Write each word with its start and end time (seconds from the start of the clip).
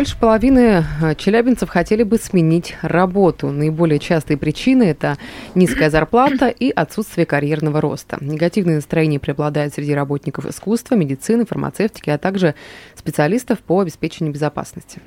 Больше 0.00 0.16
половины 0.16 0.82
э, 1.02 1.14
челябинцев 1.14 1.68
хотели 1.68 2.04
бы 2.04 2.16
сменить 2.16 2.74
работу. 2.80 3.50
Наиболее 3.50 3.98
частые 3.98 4.38
причины– 4.38 4.82
это 4.84 5.18
низкая 5.54 5.90
зарплата 5.90 6.48
и 6.48 6.70
отсутствие 6.70 7.26
карьерного 7.26 7.82
роста. 7.82 8.16
Негативное 8.18 8.76
настроение 8.76 9.20
преобладает 9.20 9.74
среди 9.74 9.92
работников 9.92 10.46
искусства, 10.46 10.94
медицины, 10.94 11.44
фармацевтики, 11.44 12.08
а 12.08 12.16
также 12.16 12.54
специалистов 12.94 13.58
по 13.58 13.80
обеспечению 13.80 14.32
безопасности. 14.32 15.02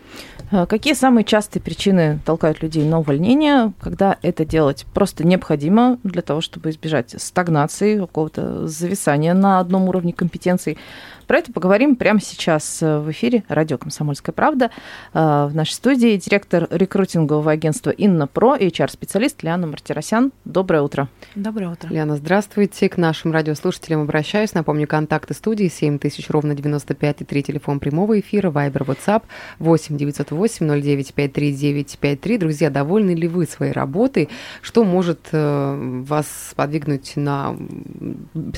А 0.55 0.67
Какие 0.67 0.93
самые 0.93 1.23
частые 1.23 1.63
причины 1.63 2.19
толкают 2.25 2.61
людей 2.61 2.85
на 2.85 2.99
увольнение, 2.99 3.73
когда 3.81 4.17
это 4.21 4.45
делать 4.45 4.85
просто 4.93 5.25
необходимо 5.25 5.97
для 6.03 6.21
того, 6.21 6.41
чтобы 6.41 6.69
избежать 6.69 7.15
стагнации, 7.19 7.97
какого-то 7.97 8.67
зависания 8.67 9.33
на 9.33 9.59
одном 9.59 9.89
уровне 9.89 10.13
компетенций? 10.13 10.77
Про 11.25 11.37
это 11.37 11.53
поговорим 11.53 11.95
прямо 11.95 12.19
сейчас 12.21 12.81
в 12.81 13.09
эфире 13.11 13.43
радио 13.47 13.77
«Комсомольская 13.77 14.33
правда». 14.33 14.69
А, 15.13 15.47
В 15.47 15.55
нашей 15.55 15.71
студии 15.71 16.17
директор 16.17 16.67
рекрутингового 16.69 17.49
агентства 17.49 17.89
«Инна 17.91 18.27
Про» 18.27 18.55
и 18.55 18.67
HR-специалист 18.67 19.41
Лиана 19.41 19.65
Мартиросян. 19.65 20.33
Доброе 20.43 20.81
утро. 20.81 21.07
Доброе 21.33 21.69
утро. 21.71 21.87
Лена, 21.89 22.17
здравствуйте. 22.17 22.89
К 22.89 22.97
нашим 22.97 23.31
радиослушателям 23.31 24.01
обращаюсь. 24.01 24.53
Напомню, 24.53 24.85
контакты 24.85 25.33
студии 25.33 25.69
7000 25.69 26.29
ровно 26.29 26.55
95 26.55 27.21
и 27.21 27.25
3 27.25 27.43
телефон 27.43 27.79
прямого 27.79 28.19
эфира, 28.19 28.51
Вайбер, 28.51 28.83
WhatsApp 28.83 29.23
8 29.59 29.97
908 29.97 30.42
09 30.47 31.13
53 31.13 31.83
53. 31.99 32.37
Друзья, 32.37 32.69
довольны 32.69 33.11
ли 33.11 33.27
вы 33.27 33.45
своей 33.45 33.71
работой? 33.71 34.29
Что 34.61 34.83
может 34.83 35.29
э, 35.31 36.03
вас 36.07 36.27
сподвигнуть 36.51 37.13
на 37.15 37.55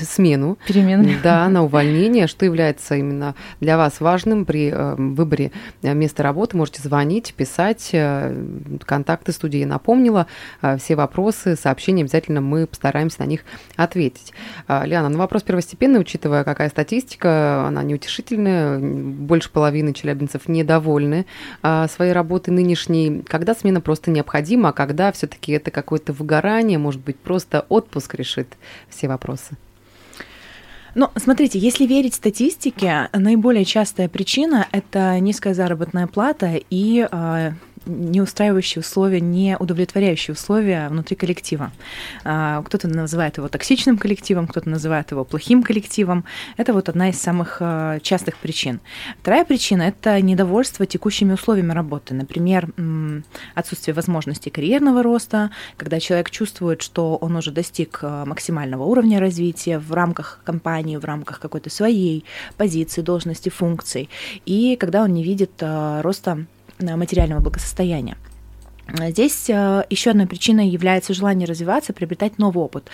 смену? 0.00 0.58
Перемены. 0.66 1.16
Да, 1.22 1.48
на 1.48 1.64
увольнение. 1.64 2.26
Что 2.26 2.44
является 2.44 2.94
именно 2.96 3.34
для 3.60 3.76
вас 3.76 4.00
важным 4.00 4.44
при 4.44 4.70
э, 4.70 4.94
выборе 4.96 5.52
э, 5.82 5.94
места 5.94 6.22
работы? 6.22 6.56
Можете 6.56 6.82
звонить, 6.82 7.34
писать. 7.34 7.90
э, 7.92 8.34
Контакты 8.84 9.32
студии 9.32 9.58
я 9.58 9.66
напомнила. 9.66 10.26
Э, 10.62 10.76
Все 10.78 10.96
вопросы, 10.96 11.56
сообщения 11.56 12.02
обязательно 12.02 12.40
мы 12.40 12.66
постараемся 12.66 13.20
на 13.20 13.26
них 13.26 13.40
ответить. 13.76 14.32
А, 14.68 14.84
Лиана, 14.84 15.08
ну 15.08 15.18
вопрос 15.18 15.42
первостепенный, 15.42 16.00
учитывая, 16.00 16.44
какая 16.44 16.68
статистика, 16.68 17.66
она 17.66 17.82
неутешительная. 17.82 18.78
Больше 18.78 19.50
половины 19.50 19.92
челябинцев 19.92 20.48
недовольны 20.48 21.26
а, 21.62 21.75
своей 21.88 22.12
работой 22.12 22.50
нынешней. 22.50 23.22
Когда 23.26 23.54
смена 23.54 23.80
просто 23.80 24.10
необходима, 24.10 24.70
а 24.70 24.72
когда 24.72 25.12
все-таки 25.12 25.52
это 25.52 25.70
какое-то 25.70 26.12
выгорание, 26.12 26.78
может 26.78 27.00
быть, 27.00 27.16
просто 27.16 27.66
отпуск 27.68 28.14
решит 28.14 28.48
все 28.88 29.08
вопросы? 29.08 29.56
Ну, 30.94 31.10
смотрите, 31.16 31.58
если 31.58 31.84
верить 31.84 32.14
статистике, 32.14 33.10
наиболее 33.12 33.66
частая 33.66 34.08
причина– 34.08 34.66
это 34.72 35.20
низкая 35.20 35.52
заработная 35.52 36.06
плата 36.06 36.58
и 36.70 37.06
а, 37.10 37.52
неустраивающие 37.86 38.80
условия, 38.80 39.20
не 39.20 39.56
удовлетворяющие 39.58 40.34
условия 40.34 40.88
внутри 40.88 41.16
коллектива. 41.16 41.72
А, 42.24 42.62
Кто-то 42.62 42.88
называет 42.88 43.38
его 43.38 43.48
токсичным 43.48 43.98
коллективом, 43.98 44.46
кто-то 44.46 44.68
называет 44.68 45.10
его 45.10 45.24
плохим 45.24 45.62
коллективом. 45.62 46.24
Это 46.56 46.72
вот 46.72 46.88
одна 46.88 47.10
из 47.10 47.20
самых 47.20 47.58
а, 47.60 48.00
частых 48.00 48.36
причин. 48.36 48.80
Вторая 49.20 49.44
причина– 49.44 49.82
это 49.82 50.20
недовольство 50.20 50.86
текущими 50.86 51.32
условиями 51.32 51.72
работы. 51.72 52.14
Например, 52.14 52.68
отсутствие 53.54 53.94
возможности 53.94 54.48
карьерного 54.48 55.02
роста, 55.02 55.50
когда 55.76 56.00
человек 56.00 56.30
чувствует, 56.30 56.82
что 56.82 57.16
он 57.16 57.36
уже 57.36 57.50
достиг 57.50 58.00
а, 58.02 58.24
максимального 58.24 58.84
уровня 58.84 59.20
развития 59.20 59.78
в 59.78 59.92
рамках 59.92 60.40
компании, 60.44 60.96
в 60.96 61.04
рамках 61.04 61.40
какой-то 61.40 61.70
своей 61.70 62.24
позиции, 62.56 63.02
должности, 63.02 63.48
функций, 63.48 64.08
и 64.44 64.76
когда 64.76 65.02
он 65.02 65.12
не 65.12 65.22
видит 65.22 65.62
роста 65.62 66.46
материального 66.80 67.40
благосостояния. 67.40 68.16
А 68.86 69.10
Здесь 69.10 69.48
еще 69.48 70.10
одной 70.10 70.26
причиной 70.26 70.68
является 70.68 71.12
желание 71.12 71.46
развиваться, 71.46 71.92
приобретать 71.92 72.38
новый 72.38 72.64
опыт. 72.64 72.88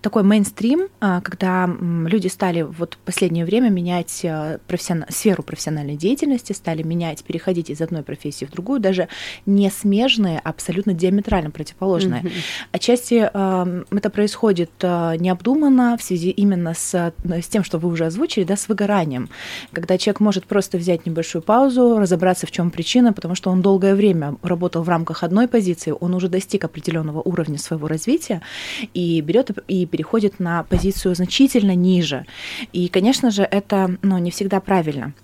Такой 0.00 0.22
мейнстрим, 0.22 0.88
а, 1.00 1.20
когда 1.20 1.68
люди 1.68 2.28
стали 2.28 2.62
вот 2.62 2.94
в 2.94 2.98
последнее 2.98 3.44
время 3.44 3.68
менять 3.70 4.24
профессион- 4.66 5.06
сферу 5.10 5.42
профессиональной 5.42 5.96
деятельности, 5.96 6.52
стали 6.52 6.82
менять, 6.82 7.24
переходить 7.24 7.70
из 7.70 7.80
одной 7.80 8.02
профессии 8.02 8.44
в 8.44 8.50
другую, 8.50 8.80
даже 8.80 9.08
не 9.46 9.70
смежные, 9.70 10.40
а 10.44 10.50
абсолютно 10.50 10.92
диаметрально 10.92 11.50
противоположные. 11.50 12.22
Мгм. 12.22 12.30
Отчасти 12.72 13.14
это 13.14 14.10
происходит 14.10 14.70
необдуманно 14.82 15.96
в 15.96 16.02
связи 16.02 16.30
именно 16.30 16.74
с, 16.74 17.12
с 17.24 17.46
тем, 17.48 17.64
что 17.64 17.78
вы 17.78 17.88
уже 17.88 18.06
озвучили, 18.06 18.44
да, 18.44 18.56
с 18.56 18.68
выгоранием, 18.68 19.28
когда 19.72 19.96
человек 19.98 20.20
может 20.20 20.44
просто 20.44 20.78
взять 20.78 21.06
небольшую 21.06 21.42
паузу, 21.42 21.98
разобраться, 21.98 22.46
в 22.46 22.50
чем 22.50 22.70
причина, 22.70 23.12
потому 23.12 23.34
что 23.34 23.50
он 23.50 23.62
долгое 23.62 23.94
время 23.94 24.36
работал 24.42 24.82
в 24.82 24.88
рамках 24.88 25.22
одной 25.22 25.37
позиции, 25.46 25.94
он 25.98 26.14
уже 26.14 26.28
достиг 26.28 26.64
определенного 26.64 27.20
уровня 27.20 27.58
своего 27.58 27.86
развития 27.86 28.42
и 28.94 29.20
берет 29.20 29.50
и 29.68 29.86
переходит 29.86 30.40
на 30.40 30.64
позицию 30.64 31.14
значительно 31.14 31.74
ниже. 31.74 32.26
И, 32.72 32.88
конечно 32.88 33.30
же, 33.30 33.42
это 33.42 33.96
ну, 34.02 34.18
не 34.18 34.30
всегда 34.30 34.60
правильно. 34.60 35.14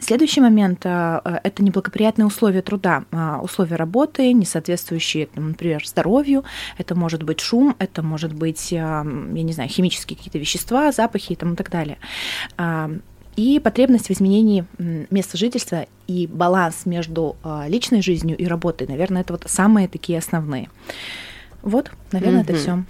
Следующий 0.00 0.40
момент 0.40 0.86
а,– 0.86 1.40
это 1.44 1.62
неблагоприятные 1.62 2.24
условия 2.24 2.62
труда, 2.62 3.04
а, 3.12 3.40
условия 3.42 3.76
работы, 3.76 4.32
не 4.32 4.46
соответствующие, 4.46 5.28
например, 5.34 5.86
здоровью. 5.86 6.44
Это 6.78 6.94
может 6.94 7.22
быть 7.22 7.40
шум, 7.40 7.76
это 7.78 8.02
может 8.02 8.32
быть, 8.32 8.72
я 8.72 9.02
не 9.04 9.52
знаю, 9.52 9.68
химические 9.68 10.16
какие-то 10.16 10.38
вещества, 10.38 10.92
запахи 10.92 11.32
и, 11.32 11.36
там, 11.36 11.52
и 11.52 11.56
так 11.56 11.70
далее. 11.70 11.98
И 13.36 13.60
потребность 13.60 14.08
в 14.08 14.10
изменении 14.10 14.64
места 15.10 15.36
жительства 15.36 15.86
и 16.06 16.26
баланс 16.26 16.86
между 16.86 17.36
а, 17.42 17.66
личной 17.68 18.00
жизнью 18.00 18.36
и 18.36 18.46
работой, 18.46 18.86
наверное, 18.86 19.20
это 19.22 19.34
вот 19.34 19.44
самые 19.46 19.88
такие 19.88 20.18
основные. 20.18 20.70
Вот, 21.62 21.90
наверное, 22.12 22.42
это 22.42 22.52
Мгм. 22.52 22.60
все. 22.60 22.84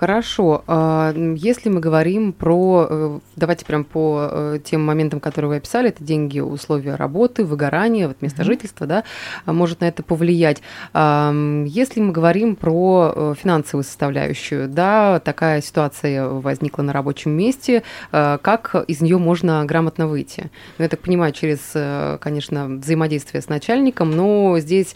Хорошо. 0.00 0.64
А, 0.66 1.12
Если 1.36 1.68
мы 1.68 1.80
говорим 1.80 2.32
про, 2.32 2.86
э, 2.88 3.18
давайте 3.36 3.66
прям 3.66 3.84
по 3.84 4.28
э, 4.30 4.58
тем 4.64 4.82
моментам, 4.82 5.20
которые 5.20 5.50
вы 5.50 5.56
описали, 5.56 5.90
это 5.90 6.02
деньги, 6.02 6.40
условия 6.40 6.94
работы, 6.94 7.44
выгорание, 7.44 8.08
вот 8.08 8.22
место 8.22 8.42
жительства, 8.42 8.86
да, 8.86 9.04
а, 9.44 9.52
может 9.52 9.82
на 9.82 9.88
это 9.88 10.02
повлиять. 10.02 10.62
А, 10.94 11.34
Если 11.66 12.00
мы 12.00 12.12
говорим 12.12 12.56
про 12.56 13.12
э, 13.14 13.34
финансовую 13.38 13.84
составляющую, 13.84 14.70
да, 14.70 15.20
такая 15.20 15.60
ситуация 15.60 16.26
возникла 16.26 16.80
на 16.80 16.94
рабочем 16.94 17.32
месте, 17.32 17.82
как 18.10 18.74
из 18.88 19.02
нее 19.02 19.18
можно 19.18 19.62
грамотно 19.66 20.06
выйти? 20.06 20.50
Ну, 20.78 20.84
я 20.84 20.88
так 20.88 21.00
понимаю, 21.00 21.34
через, 21.34 21.76
конечно, 22.20 22.66
взаимодействие 22.66 23.42
с 23.42 23.48
начальником, 23.48 24.12
но 24.12 24.58
здесь 24.60 24.94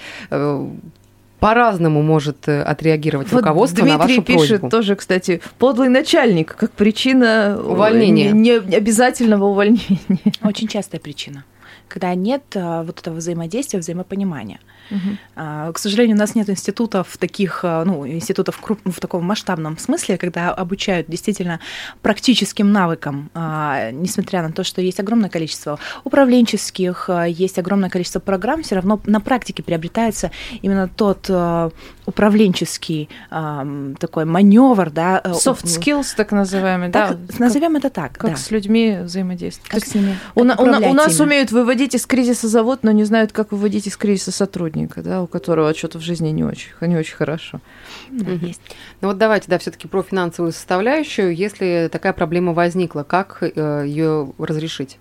по-разному 1.41 2.03
может 2.03 2.49
э, 2.49 2.63
отреагировать 2.63 3.31
Вот 3.31 3.39
руководство 3.39 3.85
на 3.85 3.99
Дмитрий 3.99 4.17
вашу 4.17 4.23
пишет 4.23 4.61
просьбу. 4.61 4.71
тоже, 4.71 4.97
кстати, 4.97 5.41
подлый 5.59 5.89
начальник 5.89 6.55
как 6.57 6.71
причина 6.73 7.57
э, 7.57 7.61
Увольнения. 7.61 8.31
Не, 8.33 8.61
не 8.61 8.77
обязательного 8.77 9.45
увольнения. 9.45 9.99
Очень 10.43 10.69
частая 10.69 11.01
причина, 11.01 11.45
когда 11.89 12.15
нет 12.15 12.43
а, 12.55 12.83
вот 12.83 13.01
этого 13.01 13.17
взаимодействия, 13.17 13.79
взаимопонимания. 13.79 14.61
А, 15.35 15.73
К 15.73 15.79
сожалению, 15.79 16.17
у 16.17 16.19
нас 16.19 16.35
нет 16.35 16.51
институтов 16.51 17.17
таких, 17.17 17.61
а, 17.65 17.85
ну, 17.85 18.07
институтов 18.07 18.61
круп- 18.63 18.91
в 18.91 19.01
таком 19.01 19.25
масштабном 19.25 19.79
смысле, 19.79 20.19
когда 20.19 20.51
обучают 20.53 21.07
действительно 21.09 21.61
практическим 22.03 22.71
навыкам, 22.71 23.31
а, 23.35 23.91
несмотря 23.93 24.43
на 24.43 24.53
то, 24.53 24.63
что 24.63 24.83
есть 24.83 25.01
огромное 25.01 25.31
количество 25.31 25.79
управленческих, 26.05 27.09
а, 27.09 27.25
есть 27.25 27.59
огромное 27.59 27.89
количество 27.91 28.21
программ, 28.21 28.63
все 28.63 28.75
равно 28.75 29.01
на 29.07 29.21
практике 29.21 29.63
приобретается 29.63 30.31
именно 30.63 30.89
тот 30.89 31.31
управленческий 32.07 33.09
м, 33.31 33.97
такой 33.99 34.25
маневр, 34.25 34.91
да. 34.91 35.21
э, 35.25 35.31
Soft 35.33 35.65
у- 35.65 35.67
skills, 35.67 36.15
так 36.17 36.33
называемые, 36.33 36.91
да. 36.91 37.09
Так, 37.09 37.39
назовем 37.39 37.77
это 37.77 37.91
так, 37.91 38.13
Как 38.19 38.31
да. 38.33 38.37
с 38.37 38.51
людьми 38.51 38.99
взаимодействовать. 39.03 39.71
Как 39.71 39.85
с 39.85 39.95
ними? 39.95 40.17
у, 40.35 40.45
на- 40.45 40.57
как 40.57 40.61
у 40.67 40.67
на- 40.67 40.73
у 40.73 40.79
управлять 40.81 40.95
нас 41.07 41.17
ими. 41.19 41.27
умеют 41.27 41.53
выводить 41.53 41.95
из 41.95 42.07
кризиса 42.07 42.49
завод, 42.49 42.81
но 42.83 42.91
не 42.91 43.05
знают, 43.05 43.33
как 43.33 43.53
выводить 43.53 43.87
из 43.87 43.97
кризиса 43.97 44.33
сотрудника, 44.33 45.03
да, 45.03 45.23
у 45.23 45.27
которого 45.27 45.75
что-то 45.75 45.99
в 45.99 46.03
жизни 46.03 46.29
не 46.31 46.45
очень, 46.45 46.71
не 46.83 46.97
очень 46.97 47.15
хорошо. 47.17 47.61
Да, 48.11 48.31
Мгм. 48.33 48.47
есть. 48.47 48.61
Ну 49.01 49.09
вот 49.09 49.19
давайте, 49.19 49.47
да, 49.49 49.59
все-таки 49.59 49.89
про 49.89 50.03
финансовую 50.03 50.53
составляющую. 50.53 51.35
Если 51.35 51.89
такая 51.91 52.13
проблема 52.13 52.53
возникла, 52.53 53.03
как 53.03 53.43
ее 53.43 54.33
разрешить? 54.39 54.99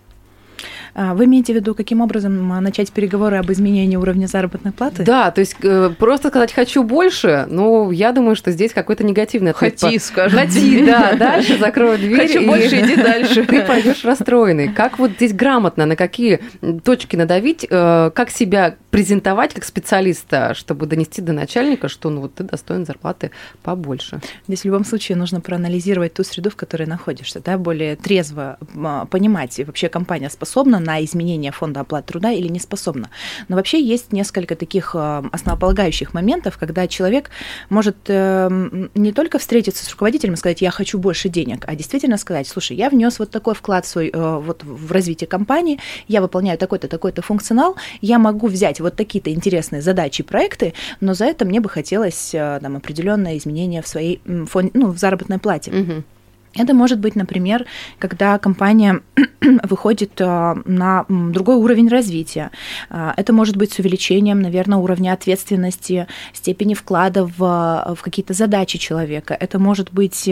А, 0.94 1.14
Вы 1.14 1.26
имеете 1.26 1.54
в 1.54 1.56
виду, 1.56 1.76
каким 1.76 2.02
образом 2.02 2.52
а, 2.52 2.62
начать 2.62 2.92
переговоры 2.92 3.38
об 3.38 3.52
изменении 3.52 3.96
уровня 3.96 4.28
заработной 4.28 4.72
платы? 4.72 5.04
Да, 5.04 5.32
то 5.32 5.42
есть 5.42 5.56
э, 5.62 5.92
просто 5.98 6.30
сказать 6.30 6.54
«хочу 6.54 6.84
больше», 6.84 7.46
ну, 7.50 7.92
я 7.92 8.12
думаю, 8.12 8.36
что 8.36 8.52
здесь 8.52 8.74
какой-то 8.74 9.04
негативный 9.04 9.52
ответ. 9.52 9.80
Хоти, 9.80 9.98
по- 9.98 10.04
скажем. 10.04 10.40
Хоти, 10.40 10.86
да, 10.86 11.14
дальше 11.18 11.58
закрою 11.58 11.98
дверь. 11.98 12.28
Хочу 12.28 12.42
и 12.42 12.48
больше, 12.48 12.80
иди 12.80 12.96
дальше. 12.96 13.44
Ты 13.48 13.64
пойдешь 13.64 14.06
расстроенный. 14.06 14.70
Как 14.70 15.00
вот 15.00 15.12
здесь 15.12 15.34
грамотно, 15.34 15.86
на 15.86 15.96
какие 15.96 16.40
точки 16.84 17.16
надавить, 17.16 17.66
э, 17.70 18.12
как 18.14 18.30
себя 18.30 18.76
презентовать 18.90 19.54
как 19.54 19.66
специалиста, 19.66 20.54
чтобы 20.54 20.86
донести 20.86 21.22
до 21.22 21.34
начальника, 21.34 21.90
что 21.90 22.10
ну 22.10 22.22
вот 22.22 22.36
ты 22.36 22.44
достоин 22.44 22.86
зарплаты 22.86 23.32
побольше. 23.64 24.22
Здесь 24.48 24.62
в 24.62 24.66
любом 24.66 24.86
случае 24.86 25.18
нужно 25.18 25.42
проанализировать 25.42 26.14
ту 26.14 26.24
среду, 26.24 26.50
в 26.52 26.56
которой 26.56 26.86
находишься, 26.86 27.42
да, 27.44 27.58
более 27.58 27.96
трезво 27.96 28.58
а, 28.76 29.06
понимать, 29.06 29.60
и 29.60 29.64
вообще 29.64 29.90
компания 29.90 30.30
способна 30.30 30.53
на 30.64 31.04
изменение 31.04 31.52
фонда 31.52 31.82
оплаты 31.82 32.08
труда 32.08 32.32
или 32.32 32.48
не 32.48 32.60
способна. 32.60 33.10
Но 33.48 33.56
вообще 33.56 33.82
есть 33.82 34.12
несколько 34.12 34.56
таких 34.56 34.96
а, 34.96 35.24
основополагающих 35.32 36.14
моментов, 36.14 36.58
когда 36.58 36.88
человек 36.88 37.30
может 37.70 37.98
эм, 38.08 38.92
не 38.96 39.12
только 39.12 39.40
встретиться 39.40 39.86
с 39.86 39.92
руководителем 39.92 40.34
и 40.34 40.38
сказать, 40.38 40.62
я 40.62 40.72
хочу 40.72 41.00
больше 41.00 41.30
денег, 41.30 41.64
а 41.68 41.76
действительно 41.76 42.18
сказать, 42.18 42.48
слушай, 42.48 42.78
я 42.78 42.90
внес 42.90 43.20
вот 43.20 43.32
такой 43.32 43.56
вклад 43.56 43.86
свой 43.86 44.10
э, 44.10 44.38
вот 44.40 44.64
в 44.64 44.92
развитие 44.92 45.28
компании, 45.28 45.80
я 46.08 46.22
выполняю 46.22 46.58
такой-то, 46.58 46.88
такой-то 46.88 47.22
функционал, 47.22 47.76
я 48.02 48.20
могу 48.20 48.48
взять 48.48 48.80
вот 48.80 48.96
такие-то 48.96 49.32
интересные 49.32 49.82
задачи 49.82 50.22
и 50.22 50.26
проекты, 50.26 50.74
но 51.02 51.14
за 51.14 51.26
это 51.26 51.46
мне 51.46 51.60
бы 51.60 51.70
хотелось 51.70 52.34
э, 52.34 52.60
там 52.62 52.76
определенное 52.76 53.38
изменение 53.38 53.82
в 53.82 53.88
своей 53.88 54.22
фон- 54.26 54.72
ну, 54.74 54.92
в 54.92 54.98
заработной 54.98 55.40
плате. 55.40 55.72
Мгм. 55.72 56.04
Это 56.56 56.74
может 56.74 57.00
быть, 57.00 57.16
например, 57.16 57.66
когда 57.98 58.38
компания 58.38 59.02
выходит 59.64 60.22
а, 60.22 60.56
на 60.66 61.06
другой 61.10 61.56
уровень 61.56 61.88
развития. 61.88 62.52
А, 62.90 63.14
Это 63.18 63.34
может 63.34 63.58
быть 63.58 63.74
с 63.74 63.80
увеличением, 63.80 64.42
наверное, 64.42 64.78
уровня 64.78 65.14
ответственности, 65.14 66.08
степени 66.32 66.76
вклада 66.76 67.26
в, 67.26 67.38
а, 67.40 67.96
в 67.96 68.02
какие-то 68.02 68.34
задачи 68.34 68.78
человека. 68.78 69.36
Это 69.40 69.58
может 69.58 69.92
быть 69.92 70.30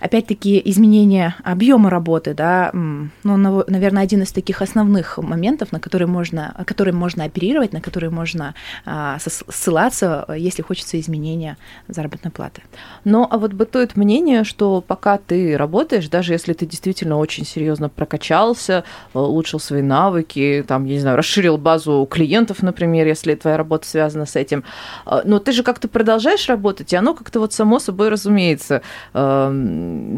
опять-таки 0.00 0.60
изменение 0.64 1.34
объема 1.44 1.90
работы, 1.90 2.34
да, 2.34 2.70
ну, 2.72 3.36
нав- 3.36 3.68
наверное, 3.68 4.02
один 4.02 4.22
из 4.22 4.32
таких 4.32 4.62
основных 4.62 5.18
моментов, 5.18 5.72
на 5.72 5.80
которые 5.80 6.08
можно, 6.08 6.54
которым 6.66 6.96
можно 6.96 7.24
оперировать, 7.24 7.72
на 7.72 7.80
которые 7.80 8.10
можно 8.10 8.54
а, 8.84 9.18
ссылаться, 9.18 10.26
если 10.36 10.62
хочется 10.62 10.98
изменения 11.00 11.56
заработной 11.88 12.30
платы. 12.30 12.62
Но 13.04 13.26
а 13.30 13.38
вот 13.38 13.52
бытует 13.52 13.96
мнение, 13.96 14.44
что 14.44 14.80
пока 14.80 15.18
ты 15.18 15.56
работаешь, 15.56 16.08
даже 16.08 16.32
если 16.32 16.52
ты 16.52 16.66
действительно 16.66 17.18
очень 17.18 17.44
серьезно 17.44 17.88
прокачался, 17.88 18.84
э, 19.14 19.18
улучшил 19.18 19.60
свои 19.60 19.82
навыки, 19.82 20.64
там, 20.66 20.84
я 20.84 20.94
не 20.94 21.00
знаю, 21.00 21.16
расширил 21.16 21.58
базу 21.58 22.06
клиентов, 22.10 22.62
например, 22.62 23.06
если 23.06 23.34
твоя 23.34 23.56
работа 23.56 23.86
связана 23.86 24.26
с 24.26 24.36
этим, 24.36 24.64
э, 25.06 25.20
но 25.24 25.38
ты 25.38 25.52
же 25.52 25.62
как-то 25.62 25.88
продолжаешь 25.88 26.48
работать, 26.48 26.92
и 26.92 26.96
оно 26.96 27.14
как-то 27.14 27.40
вот 27.40 27.52
само 27.52 27.78
собой 27.78 28.08
разумеется. 28.08 28.82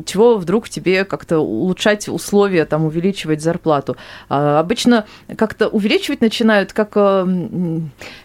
Чего 0.07 0.37
вдруг 0.37 0.69
тебе 0.69 1.05
как-то 1.05 1.39
улучшать 1.39 2.09
условия, 2.09 2.65
там, 2.65 2.85
увеличивать 2.85 3.43
зарплату? 3.43 3.97
А 4.29 4.61
Обычно 4.61 5.07
как-то 5.37 5.69
увеличивать 5.69 6.21
начинают 6.21 6.73
как 6.73 6.93
э, 6.95 7.27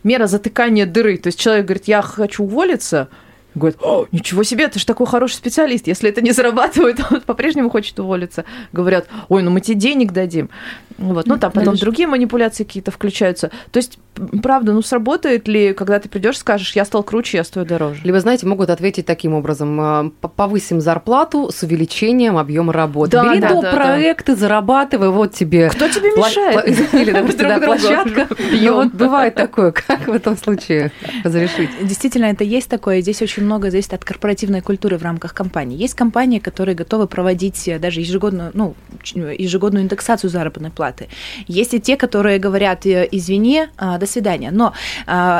мера 0.03 0.27
затыкания 0.27 0.85
дыры. 0.85 1.17
То 1.17 1.27
есть 1.27 1.39
человек 1.39 1.65
говорит, 1.65 1.87
я 1.87 2.01
хочу 2.01 2.43
уволиться, 2.43 3.09
Говорит, 3.55 3.77
«О, 3.83 4.07
ничего 4.11 4.43
себе, 4.43 4.67
ты 4.67 4.79
же 4.79 4.85
такой 4.85 5.05
хороший 5.05 5.35
специалист. 5.35 5.85
Если 5.85 6.09
это 6.09 6.21
не 6.21 6.31
зарабатывает, 6.31 6.99
он 7.11 7.21
по-прежнему 7.21 7.69
хочет 7.69 7.99
уволиться. 7.99 8.45
Говорят, 8.71 9.07
ой, 9.29 9.43
ну 9.43 9.51
мы 9.51 9.61
тебе 9.61 9.75
денег 9.75 10.11
дадим. 10.11 10.49
Вот. 10.97 11.27
Ну, 11.27 11.37
там 11.37 11.51
потом 11.51 11.65
Конечно. 11.65 11.85
другие 11.85 12.07
манипуляции 12.07 12.63
какие-то 12.63 12.91
включаются. 12.91 13.51
То 13.71 13.77
есть, 13.77 13.99
правда, 14.41 14.73
ну 14.73 14.81
сработает 14.81 15.47
ли, 15.47 15.73
когда 15.73 15.99
ты 15.99 16.09
придешь, 16.09 16.37
скажешь, 16.37 16.75
я 16.75 16.85
стал 16.85 17.03
круче, 17.03 17.37
я 17.37 17.43
стою 17.43 17.65
дороже? 17.65 17.99
Либо, 18.03 18.19
знаете, 18.19 18.45
могут 18.45 18.69
ответить 18.69 19.05
таким 19.05 19.33
образом, 19.33 19.79
э, 19.81 20.09
п- 20.21 20.27
повысим 20.27 20.81
зарплату 20.81 21.49
с 21.53 21.63
увеличением 21.63 22.37
объема 22.37 22.73
работы. 22.73 23.11
Да, 23.11 23.23
Бери 23.29 23.39
да, 23.39 23.49
до 23.49 23.61
да, 23.61 23.71
да. 23.71 23.77
проекты, 23.77 24.35
зарабатывай, 24.35 25.09
вот 25.09 25.33
тебе 25.33 25.69
Кто 25.69 25.87
тебе 25.87 26.11
Пла- 26.15 26.27
мешает? 26.29 26.67
пла- 26.67 27.01
Или, 27.01 27.11
допустим, 27.11 27.47
да, 27.47 27.59
площадка. 27.59 28.27
Ну, 28.51 28.73
вот 28.75 28.93
бывает 28.93 29.35
такое. 29.35 29.71
Как 29.71 30.07
в 30.07 30.11
этом 30.11 30.37
случае 30.37 30.91
разрешить? 31.23 31.69
Действительно, 31.81 32.25
это 32.25 32.43
есть 32.43 32.69
такое. 32.69 33.01
Здесь 33.01 33.21
очень 33.21 33.43
много 33.43 33.71
зависит 33.71 33.93
от 33.93 34.03
корпоративной 34.05 34.61
культуры 34.61 34.97
в 34.97 35.03
рамках 35.03 35.33
компании. 35.33 35.77
Есть 35.77 35.95
компании, 35.95 36.39
которые 36.39 36.75
готовы 36.75 37.07
проводить 37.07 37.67
э, 37.67 37.79
даже 37.79 37.99
ежегодную, 38.01 38.51
ну, 38.53 38.75
ч- 39.01 39.19
ежегодную 39.37 39.83
индексацию 39.83 40.29
заработной 40.29 40.69
платы. 40.71 41.07
Есть 41.47 41.73
и 41.73 41.79
те, 41.81 41.97
которые 41.97 42.39
говорят, 42.39 42.85
э, 42.85 43.07
извини, 43.11 43.65
а, 43.77 43.97
до 44.03 44.11
свидания. 44.11 44.51
Но 44.51 44.73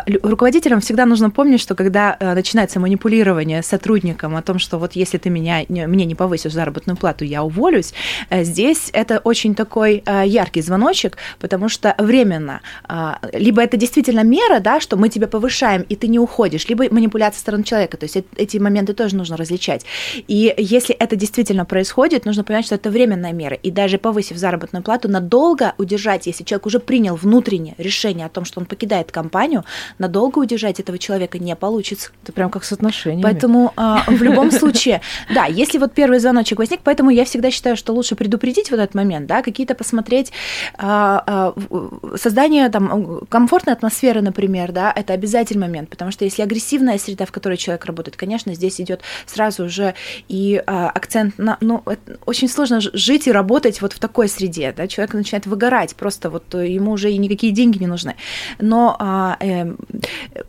лю- 0.08 0.20
руководителям 0.24 0.80
всегда 0.80 1.06
нужно 1.06 1.30
помнить, 1.30 1.62
что 1.62 1.76
когда 1.76 2.16
э, 2.20 2.34
начинается 2.34 2.80
манипулирование 2.80 3.62
сотрудником 3.64 4.36
о 4.36 4.42
том, 4.42 4.60
что 4.60 4.80
вот 4.80 4.94
если 4.94 5.18
ты 5.18 5.30
меня, 5.30 5.66
не- 5.70 5.88
мне 5.88 6.06
не 6.06 6.16
повысишь 6.16 6.54
заработную 6.54 6.98
плату, 6.98 7.26
я 7.26 7.44
уволюсь, 7.44 7.94
э, 8.30 8.44
здесь 8.44 8.90
это 8.94 9.20
очень 9.24 9.56
такой 9.56 10.04
э, 10.06 10.24
яркий 10.26 10.62
звоночек, 10.62 11.18
потому 11.40 11.70
что 11.70 11.96
временно 11.98 12.62
а, 12.88 13.20
либо 13.34 13.62
это 13.62 13.78
действительно 13.78 14.24
мера, 14.24 14.60
да, 14.60 14.80
что 14.80 14.98
мы 14.98 15.10
тебя 15.10 15.28
повышаем, 15.28 15.86
и 15.90 15.96
ты 15.96 16.08
не 16.08 16.20
уходишь, 16.20 16.70
либо 16.70 16.86
манипуляция 16.90 17.40
стороны 17.40 17.64
человека. 17.64 17.98
То 17.98 18.06
есть 18.06 18.18
э- 18.18 18.24
эти 18.38 18.58
моменты 18.60 18.94
тоже 18.94 19.16
нужно 19.16 19.38
различать. 19.38 19.86
И 20.28 20.54
если 20.58 20.96
это 20.96 21.16
действительно 21.16 21.66
происходит, 21.66 22.26
нужно 22.26 22.44
понимать, 22.44 22.66
что 22.66 22.76
это 22.76 22.90
временная 22.90 23.34
мера. 23.34 23.56
И 23.56 23.72
даже 23.72 23.98
повысив 23.98 24.38
заработную 24.38 24.84
плату, 24.84 25.10
надолго 25.10 25.74
удержать, 25.78 26.28
если 26.28 26.44
человек 26.44 26.66
уже 26.66 26.80
принял 26.80 27.16
внутреннее 27.16 27.76
решение 27.78 28.26
о 28.26 28.30
том, 28.30 28.46
что 28.46 28.53
он 28.60 28.66
покидает 28.66 29.12
компанию, 29.12 29.64
надолго 29.98 30.40
удержать 30.40 30.80
этого 30.80 30.98
человека 30.98 31.40
не 31.40 31.56
получится. 31.56 32.12
Это 32.24 32.34
прям 32.34 32.50
как 32.50 32.64
с 32.64 32.72
отношениями. 32.72 33.24
Поэтому 33.24 33.74
а, 33.76 34.04
в 34.08 34.22
любом 34.22 34.52
случае, 34.52 35.02
да, 35.34 35.46
если 35.46 35.78
вот 35.78 35.94
первый 35.94 36.20
звоночек 36.20 36.60
возник, 36.60 36.82
поэтому 36.84 37.10
я 37.10 37.26
всегда 37.26 37.52
считаю, 37.52 37.76
что 37.76 37.94
лучше 37.94 38.16
предупредить 38.16 38.72
вот 38.72 38.80
этот 38.80 38.96
момент, 38.96 39.28
да, 39.28 39.42
какие-то 39.42 39.76
посмотреть 39.76 40.32
а, 40.78 41.24
а, 41.26 42.18
создание 42.18 42.70
там 42.70 43.22
комфортной 43.30 43.74
атмосферы, 43.74 44.22
например, 44.22 44.72
да, 44.72 44.92
это 44.96 45.14
обязательный 45.14 45.68
момент, 45.68 45.90
потому 45.90 46.12
что 46.12 46.26
если 46.26 46.42
агрессивная 46.42 46.98
среда, 46.98 47.26
в 47.26 47.32
которой 47.32 47.58
человек 47.58 47.86
работает, 47.86 48.18
конечно, 48.18 48.54
здесь 48.54 48.80
идет 48.80 49.02
сразу 49.26 49.70
же 49.70 49.94
и 50.28 50.62
а, 50.66 50.90
акцент 50.90 51.38
на, 51.38 51.58
ну, 51.62 51.82
это 51.86 52.20
очень 52.26 52.50
сложно 52.50 52.80
жить 52.82 53.28
и 53.28 53.32
работать 53.32 53.82
вот 53.82 53.94
в 53.94 54.00
такой 54.00 54.28
среде, 54.28 54.74
да, 54.76 54.88
человек 54.88 55.14
начинает 55.14 55.46
выгорать, 55.46 55.96
просто 55.96 56.30
вот 56.30 56.56
э, 56.56 56.70
ему 56.70 56.92
уже 56.92 57.12
и 57.12 57.18
никакие 57.18 57.54
деньги 57.54 57.78
не 57.78 57.88
нужны. 57.88 58.16
Но 58.60 58.96
а, 59.00 59.38
эм, 59.40 59.78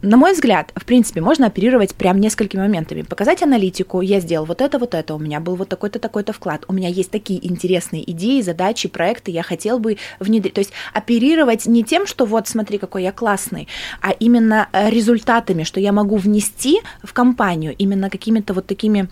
на 0.03 0.17
мой 0.17 0.33
взгляд, 0.33 0.73
в 0.77 0.85
принципе, 0.85 1.21
можно 1.21 1.47
оперировать 1.47 1.95
прям 1.95 2.21
несколькими 2.21 2.61
моментами. 2.61 3.03
Показать 3.03 3.43
аналитику, 3.43 4.01
я 4.01 4.21
сделал 4.21 4.47
вот 4.47 4.61
это, 4.61 4.79
вот 4.79 4.95
это, 4.95 5.15
у 5.15 5.19
меня 5.19 5.41
был 5.41 5.57
вот 5.57 5.69
такой-то, 5.69 5.99
такой-то 5.99 6.33
вклад, 6.33 6.65
у 6.69 6.73
меня 6.73 6.89
есть 6.89 7.11
такие 7.11 7.45
интересные 7.47 8.09
идеи, 8.11 8.41
задачи, 8.41 8.89
проекты, 8.89 9.31
я 9.31 9.43
хотел 9.43 9.79
бы 9.79 9.99
внедрить. 10.21 10.55
То 10.55 10.61
есть 10.61 10.73
оперировать 10.93 11.67
не 11.67 11.85
тем, 11.85 12.07
что 12.07 12.25
вот 12.27 12.49
смотри, 12.49 12.79
какой 12.79 13.03
я 13.03 13.13
классный, 13.13 13.69
а 14.01 14.11
именно 14.13 14.69
э, 14.73 14.91
результатами, 14.91 15.65
что 15.65 15.81
я 15.81 15.93
могу 15.93 16.17
внести 16.17 16.81
в 17.03 17.13
компанию, 17.13 17.75
именно 17.77 18.11
какими-то 18.11 18.55
вот 18.55 18.67
такими 18.67 19.09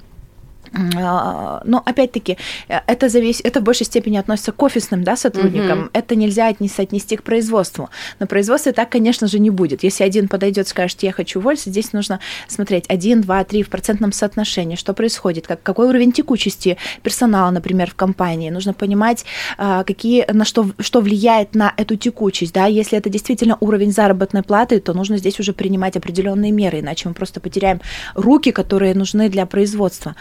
но 0.72 1.82
опять-таки 1.84 2.38
э, 2.68 2.80
это 2.86 3.08
зависит, 3.08 3.46
это 3.46 3.60
в 3.60 3.62
большей 3.62 3.86
степени 3.86 4.16
относится 4.16 4.52
к 4.52 4.62
офисным 4.62 5.04
да, 5.04 5.16
сотрудникам. 5.16 5.78
Мгм. 5.78 5.90
Это 5.92 6.16
нельзя 6.16 6.48
отнести, 6.48 6.82
отнести 6.82 7.16
к 7.16 7.22
производству. 7.22 7.90
На 8.18 8.26
производстве 8.26 8.72
так, 8.72 8.88
конечно 8.88 9.26
же, 9.26 9.38
не 9.38 9.50
будет. 9.50 9.82
Если 9.82 10.04
один 10.04 10.28
подойдет, 10.28 10.68
скажет, 10.68 11.02
я 11.02 11.12
хочу 11.12 11.40
уволиться, 11.40 11.70
здесь 11.70 11.92
нужно 11.92 12.20
смотреть 12.48 12.84
1, 12.88 13.20
2, 13.20 13.44
3 13.44 13.62
в 13.62 13.68
процентном 13.68 14.12
соотношении, 14.12 14.76
что 14.76 14.94
происходит, 14.94 15.46
как, 15.46 15.62
какой 15.62 15.88
уровень 15.88 16.12
текучести 16.12 16.78
персонала, 17.02 17.50
например, 17.50 17.90
в 17.90 17.94
компании. 17.94 18.50
Нужно 18.50 18.72
понимать, 18.72 19.24
а, 19.58 19.84
какие, 19.84 20.24
на 20.32 20.44
что, 20.44 20.70
что 20.78 21.00
влияет 21.00 21.54
на 21.54 21.72
эту 21.76 21.96
текучесть. 21.96 22.54
Да? 22.54 22.66
Если 22.66 22.96
это 22.96 23.10
действительно 23.10 23.56
уровень 23.60 23.92
заработной 23.92 24.42
платы, 24.42 24.80
то 24.80 24.94
нужно 24.94 25.18
здесь 25.18 25.38
уже 25.40 25.52
принимать 25.52 25.96
определенные 25.96 26.52
меры, 26.52 26.80
иначе 26.80 27.08
мы 27.08 27.14
просто 27.14 27.40
потеряем 27.40 27.80
руки, 28.14 28.52
которые 28.52 28.94
нужны 28.94 29.28
для 29.28 29.46
производства. 29.46 30.14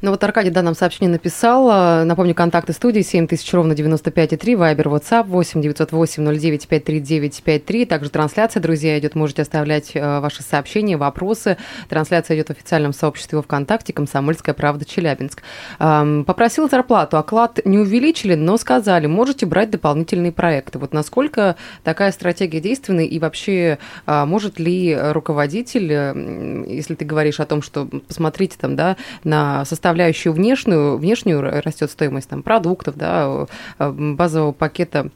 Ну 0.00 0.12
вот 0.12 0.22
Аркадий 0.22 0.50
да, 0.50 0.62
нам 0.62 0.76
сообщение 0.76 1.10
написал. 1.10 2.04
Напомню, 2.04 2.32
контакты 2.32 2.72
студии 2.72 3.00
7000 3.00 3.52
ровно 3.54 3.72
95,3, 3.72 4.56
Вайбер, 4.56 4.86
WhatsApp 4.86 5.24
8 5.24 5.60
908 5.60 6.24
09 6.24 6.68
539 6.68 7.42
53. 7.42 7.84
Также 7.84 8.08
трансляция, 8.08 8.60
друзья, 8.60 8.96
идет. 8.96 9.16
Можете 9.16 9.42
оставлять 9.42 9.90
э, 9.94 10.20
ваши 10.20 10.44
сообщения, 10.44 10.96
вопросы. 10.96 11.56
Трансляция 11.88 12.36
идет 12.36 12.46
в 12.46 12.50
официальном 12.52 12.92
сообществе 12.92 13.42
ВКонтакте 13.42 13.92
«Комсомольская 13.92 14.54
правда 14.54 14.84
Челябинск». 14.84 15.42
Попросил 15.78 16.70
зарплату, 16.70 17.18
оклад 17.18 17.58
не 17.64 17.78
увеличили, 17.78 18.36
но 18.36 18.56
сказали, 18.56 19.06
можете 19.06 19.46
брать 19.46 19.70
дополнительные 19.70 20.30
проекты. 20.30 20.78
Вот 20.78 20.92
насколько 20.92 21.56
такая 21.82 22.12
стратегия 22.12 22.60
действенна 22.60 23.00
и 23.00 23.18
вообще 23.18 23.78
а, 24.06 24.26
может 24.26 24.60
ли 24.60 24.96
руководитель, 24.96 26.66
если 26.68 26.94
ты 26.94 27.04
говоришь 27.04 27.40
о 27.40 27.46
том, 27.46 27.62
что 27.62 27.86
посмотрите 27.86 28.56
там, 28.60 28.76
да, 28.76 28.96
на 29.24 29.64
состояние 29.64 29.87
составляющую 29.88 30.34
внешнюю, 30.34 30.98
внешнюю 30.98 31.40
растет 31.64 31.90
стоимость 31.90 32.28
там, 32.28 32.42
продуктов, 32.42 32.96
да, 32.96 33.46
базового 33.78 34.52
пакета 34.52 35.08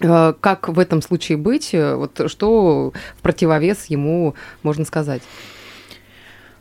как 0.00 0.68
в 0.68 0.78
этом 0.78 1.02
случае 1.02 1.38
быть? 1.38 1.70
Вот 1.72 2.20
что 2.26 2.92
в 3.16 3.22
противовес 3.22 3.86
ему 3.86 4.34
можно 4.62 4.84
сказать? 4.84 5.22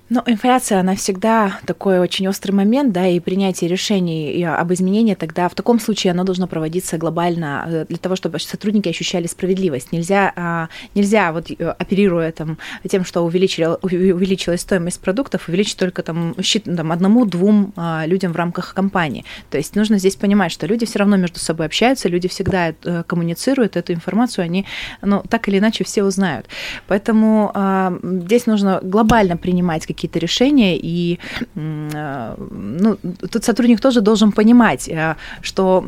Ну, 0.10 0.24
инфляция, 0.26 0.80
она 0.80 0.96
всегда 0.96 1.60
такой 1.66 2.00
очень 2.00 2.30
острый 2.30 2.54
момент, 2.54 2.94
да, 2.94 3.06
и 3.08 3.20
принятие 3.20 3.70
решений 3.70 4.42
об 4.46 4.72
изменении 4.72 5.16
тогда 5.16 5.50
в 5.50 5.56
таком 5.56 5.82
случае 5.82 6.12
оно 6.12 6.24
должно 6.24 6.48
проводиться 6.48 6.98
глобально 6.98 7.66
э, 7.68 7.86
для 7.90 7.98
того, 7.98 8.16
чтобы 8.16 8.40
сотрудники 8.40 8.88
ощущали 8.88 9.28
справедливость. 9.28 9.92
Нельзя, 9.92 10.32
а, 10.38 10.70
нельзя 10.96 11.34
вот 11.34 11.52
э, 11.52 11.56
оперируя 11.56 12.32
там, 12.32 12.58
тем, 12.90 13.04
что 13.04 13.26
увеличила, 13.26 13.80
увеличилась 13.82 14.62
стоимость 14.62 15.02
продуктов, 15.02 15.50
увеличить 15.50 15.78
только 15.78 16.04
там, 16.04 16.36
там 16.64 16.92
одному-двум 16.94 17.74
а, 17.76 18.06
людям 18.06 18.32
в 18.32 18.38
рамках 18.38 18.74
компании. 18.74 19.26
То 19.50 19.58
есть 19.58 19.76
нужно 19.76 19.98
здесь 19.98 20.16
понимать, 20.16 20.54
что 20.54 20.68
люди 20.68 20.86
все 20.86 21.00
равно 21.00 21.18
между 21.18 21.40
собой 21.40 21.66
общаются, 21.66 22.08
люди 22.08 22.30
всегда 22.30 22.70
э, 22.70 23.04
коммуницируют 23.06 23.76
эту 23.76 23.92
информацию, 23.92 24.46
они, 24.46 24.66
ну, 25.02 25.22
так 25.30 25.50
или 25.50 25.60
иначе 25.60 25.84
все 25.84 26.06
узнают. 26.06 26.46
Поэтому 26.88 27.52
а, 27.54 27.94
здесь 28.02 28.46
нужно 28.46 28.80
глобально 28.82 29.36
принимать 29.36 29.86
какие 29.86 29.97
какие-то 29.98 30.20
решения, 30.20 30.78
и 30.78 31.20
э, 31.56 32.36
ну, 32.52 32.98
тут 33.32 33.44
сотрудник 33.44 33.82
тоже 33.82 34.02
должен 34.02 34.32
понимать, 34.32 34.88
э, 34.88 35.16
что 35.42 35.86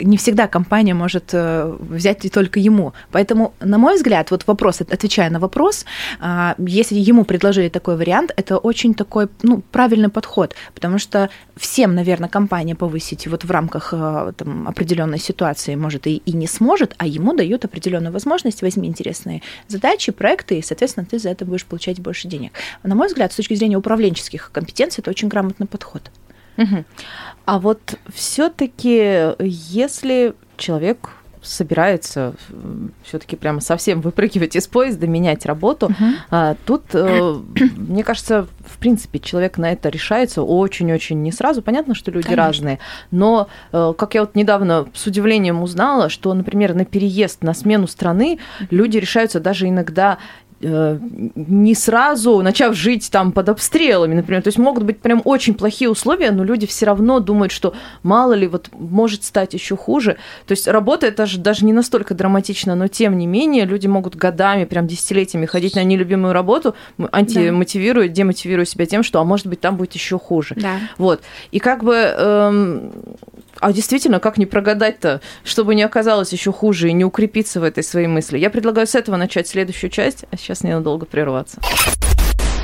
не 0.00 0.16
всегда 0.16 0.46
компания 0.46 0.94
может 0.94 1.34
э, 1.34 1.76
взять 1.80 2.24
и 2.24 2.30
только 2.30 2.60
ему. 2.60 2.92
Поэтому, 3.12 3.52
на 3.60 3.78
мой 3.78 3.96
взгляд, 3.96 4.30
вот 4.30 4.46
вопрос, 4.46 4.80
отвечая 4.80 5.30
на 5.30 5.38
вопрос, 5.38 5.84
если 6.58 7.10
ему 7.10 7.24
предложили 7.24 7.68
такой 7.68 7.96
вариант, 7.96 8.32
это 8.36 8.58
очень 8.58 8.94
такой 8.94 9.28
ну, 9.42 9.62
правильный 9.72 10.08
подход, 10.08 10.54
потому 10.74 10.98
что 10.98 11.28
всем, 11.56 11.94
наверное, 11.94 12.28
компания 12.28 12.74
повысить 12.74 13.26
вот 13.26 13.44
в 13.44 13.50
рамках 13.50 13.90
там, 14.36 14.68
определенной 14.68 15.18
ситуации 15.18 15.76
может 15.76 16.06
и, 16.06 16.22
и 16.26 16.32
не 16.32 16.46
сможет, 16.46 16.94
а 16.98 17.06
ему 17.06 17.34
дают 17.34 17.64
определенную 17.64 18.12
возможность, 18.12 18.62
возьми 18.62 18.88
интересные 18.88 19.42
задачи, 19.68 20.12
проекты, 20.12 20.58
и, 20.58 20.62
соответственно, 20.62 21.06
ты 21.10 21.18
за 21.18 21.28
это 21.30 21.44
будешь 21.44 21.64
получать 21.64 22.00
больше 22.00 22.28
денег. 22.28 22.52
На 22.82 22.94
мой 22.94 23.08
взгляд, 23.08 23.17
взгляд, 23.18 23.32
с 23.32 23.36
точки 23.36 23.54
зрения 23.54 23.76
управленческих 23.76 24.50
компетенций, 24.52 25.02
это 25.02 25.10
очень 25.10 25.28
грамотный 25.28 25.66
подход. 25.66 26.10
Угу. 26.56 26.84
А 27.46 27.58
вот 27.58 27.98
все-таки, 28.12 29.34
если 29.40 30.34
человек 30.56 31.10
собирается 31.40 32.34
все-таки 33.04 33.36
прямо 33.36 33.60
совсем 33.60 34.00
выпрыгивать 34.00 34.56
из 34.56 34.66
поезда, 34.66 35.06
менять 35.06 35.46
работу. 35.46 35.86
Uh-huh. 35.86 36.12
А, 36.30 36.56
тут, 36.66 36.82
э, 36.92 37.34
мне 37.76 38.02
кажется, 38.02 38.48
в 38.66 38.76
принципе, 38.78 39.18
человек 39.20 39.56
на 39.56 39.72
это 39.72 39.88
решается 39.88 40.42
очень-очень 40.42 41.22
не 41.22 41.32
сразу. 41.32 41.62
Понятно, 41.62 41.94
что 41.94 42.10
люди 42.10 42.26
Конечно. 42.26 42.44
разные, 42.44 42.78
но 43.12 43.48
э, 43.72 43.94
как 43.96 44.14
я 44.14 44.22
вот 44.22 44.34
недавно 44.34 44.88
с 44.92 45.06
удивлением 45.06 45.62
узнала, 45.62 46.08
что, 46.08 46.34
например, 46.34 46.74
на 46.74 46.84
переезд, 46.84 47.42
на 47.42 47.54
смену 47.54 47.86
страны 47.86 48.40
люди 48.70 48.98
решаются 48.98 49.38
даже 49.40 49.68
иногда 49.68 50.18
не 50.60 51.74
сразу 51.74 52.42
начав 52.42 52.74
жить 52.74 53.10
там 53.10 53.32
под 53.32 53.48
обстрелами, 53.48 54.14
например. 54.14 54.42
То 54.42 54.48
есть 54.48 54.58
могут 54.58 54.82
быть 54.82 55.00
прям 55.00 55.22
очень 55.24 55.54
плохие 55.54 55.88
условия, 55.88 56.32
но 56.32 56.42
люди 56.42 56.66
все 56.66 56.86
равно 56.86 57.20
думают, 57.20 57.52
что 57.52 57.74
мало 58.02 58.32
ли 58.32 58.48
вот 58.48 58.70
может 58.72 59.22
стать 59.24 59.54
еще 59.54 59.76
хуже. 59.76 60.16
То 60.46 60.52
есть 60.52 60.66
работа 60.66 61.06
это 61.06 61.26
же 61.26 61.38
даже 61.38 61.64
не 61.64 61.72
настолько 61.72 62.14
драматично, 62.14 62.74
но 62.74 62.88
тем 62.88 63.16
не 63.18 63.26
менее 63.26 63.66
люди 63.66 63.86
могут 63.86 64.16
годами, 64.16 64.64
прям 64.64 64.86
десятилетиями 64.86 65.46
ходить 65.46 65.76
на 65.76 65.84
нелюбимую 65.84 66.32
работу, 66.32 66.74
антимотивируя, 67.12 68.08
да. 68.08 68.14
демотивируя 68.14 68.64
себя 68.64 68.86
тем, 68.86 69.02
что 69.02 69.20
а 69.20 69.24
может 69.24 69.46
быть 69.46 69.60
там 69.60 69.76
будет 69.76 69.92
еще 69.92 70.18
хуже. 70.18 70.54
Да. 70.56 70.80
Вот. 70.98 71.22
И 71.52 71.60
как 71.60 71.84
бы 71.84 71.94
эм, 71.94 72.92
а 73.60 73.72
действительно, 73.72 74.20
как 74.20 74.38
не 74.38 74.46
прогадать-то, 74.46 75.20
чтобы 75.44 75.74
не 75.74 75.82
оказалось 75.82 76.32
еще 76.32 76.52
хуже 76.52 76.88
и 76.88 76.92
не 76.92 77.04
укрепиться 77.04 77.60
в 77.60 77.64
этой 77.64 77.82
своей 77.82 78.06
мысли? 78.06 78.38
Я 78.38 78.50
предлагаю 78.50 78.86
с 78.86 78.94
этого 78.94 79.16
начать 79.16 79.48
следующую 79.48 79.90
часть, 79.90 80.24
а 80.30 80.36
сейчас 80.36 80.62
ненадолго 80.62 81.06
прерваться. 81.06 81.60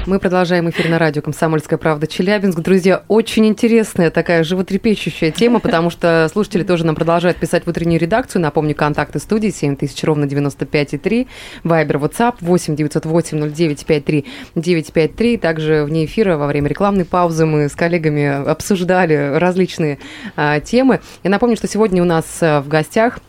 Мы 0.07 0.19
продолжаем 0.19 0.69
эфир 0.69 0.91
на 0.91 0.99
радио 0.99 1.23
«Комсомольская 1.23 1.79
правда» 1.79 2.07
Челябинск. 2.07 2.59
Друзья, 2.59 3.05
очень 3.09 3.47
интересная 3.47 4.11
такая 4.11 4.45
животрепещущая 4.45 5.31
тема, 5.31 5.61
потому 5.61 5.89
что 5.89 6.29
слушатели 6.31 6.63
тоже 6.63 6.85
нам 6.85 6.95
продолжают 6.95 7.39
писать 7.39 7.65
в 7.65 7.71
утреннюю 7.71 7.99
редакцию. 7.99 8.43
Напомню, 8.43 8.75
контакты 8.75 9.19
студии 9.19 9.49
7000 9.49 10.05
ровно 10.05 10.27
95,3, 10.27 11.27
Вайбер, 11.63 11.97
WhatsApp 11.97 12.35
8 12.41 12.77
908 12.77 13.51
09 13.51 13.87
53 13.87 14.27
953. 14.55 15.37
Также 15.39 15.85
вне 15.85 16.05
эфира 16.05 16.37
во 16.37 16.49
время 16.49 16.69
рекламной 16.69 17.07
паузы 17.07 17.47
мы 17.47 17.71
с 17.71 17.73
коллегами 17.73 18.27
обсуждали 18.47 19.39
различные 19.39 19.99
а, 20.37 20.61
темы. 20.61 21.01
Я 21.23 21.31
напомню, 21.31 21.57
что 21.57 21.67
сегодня 21.67 22.03
у 22.03 22.07
нас 22.07 22.27
а, 22.43 22.61
в 22.61 22.69
гостях 22.69 23.21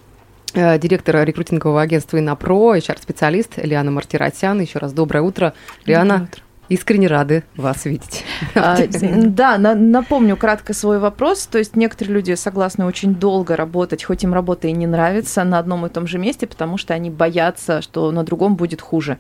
а, 0.54 0.78
директор 0.78 1.24
рекрутингового 1.24 1.82
агентства 1.82 2.20
«Инапро», 2.20 2.76
HR-специалист 2.76 3.60
Лиана 3.64 3.92
Мартиросян. 3.92 4.60
Еще 4.60 4.80
раз 4.80 4.92
доброе 4.92 5.22
утро. 5.22 5.54
Лиана, 5.86 6.16
доброе 6.16 6.28
утро. 6.28 6.42
Искренне 6.70 7.08
рады 7.08 7.44
вас 7.56 7.86
видеть. 7.86 8.24
А, 8.56 8.78
да, 9.26 9.58
на, 9.58 9.76
напомню 9.76 10.38
кратко 10.38 10.74
свой 10.74 11.00
вопрос. 11.00 11.46
То 11.48 11.58
есть 11.58 11.76
некоторые 11.76 12.16
люди 12.16 12.34
согласны 12.34 12.86
очень 12.86 13.16
долго 13.16 13.56
работать, 13.56 14.04
хоть 14.04 14.24
им 14.24 14.34
работа 14.34 14.68
и 14.68 14.72
не 14.72 14.88
нравится, 14.88 15.44
на 15.44 15.60
одном 15.60 15.86
и 15.86 15.90
том 15.90 16.08
же 16.08 16.18
месте, 16.18 16.48
потому 16.48 16.78
что 16.78 16.94
они 16.94 17.10
боятся, 17.10 17.82
что 17.82 18.12
на 18.12 18.24
другом 18.24 18.56
будет 18.56 18.82
хуже. 18.82 19.18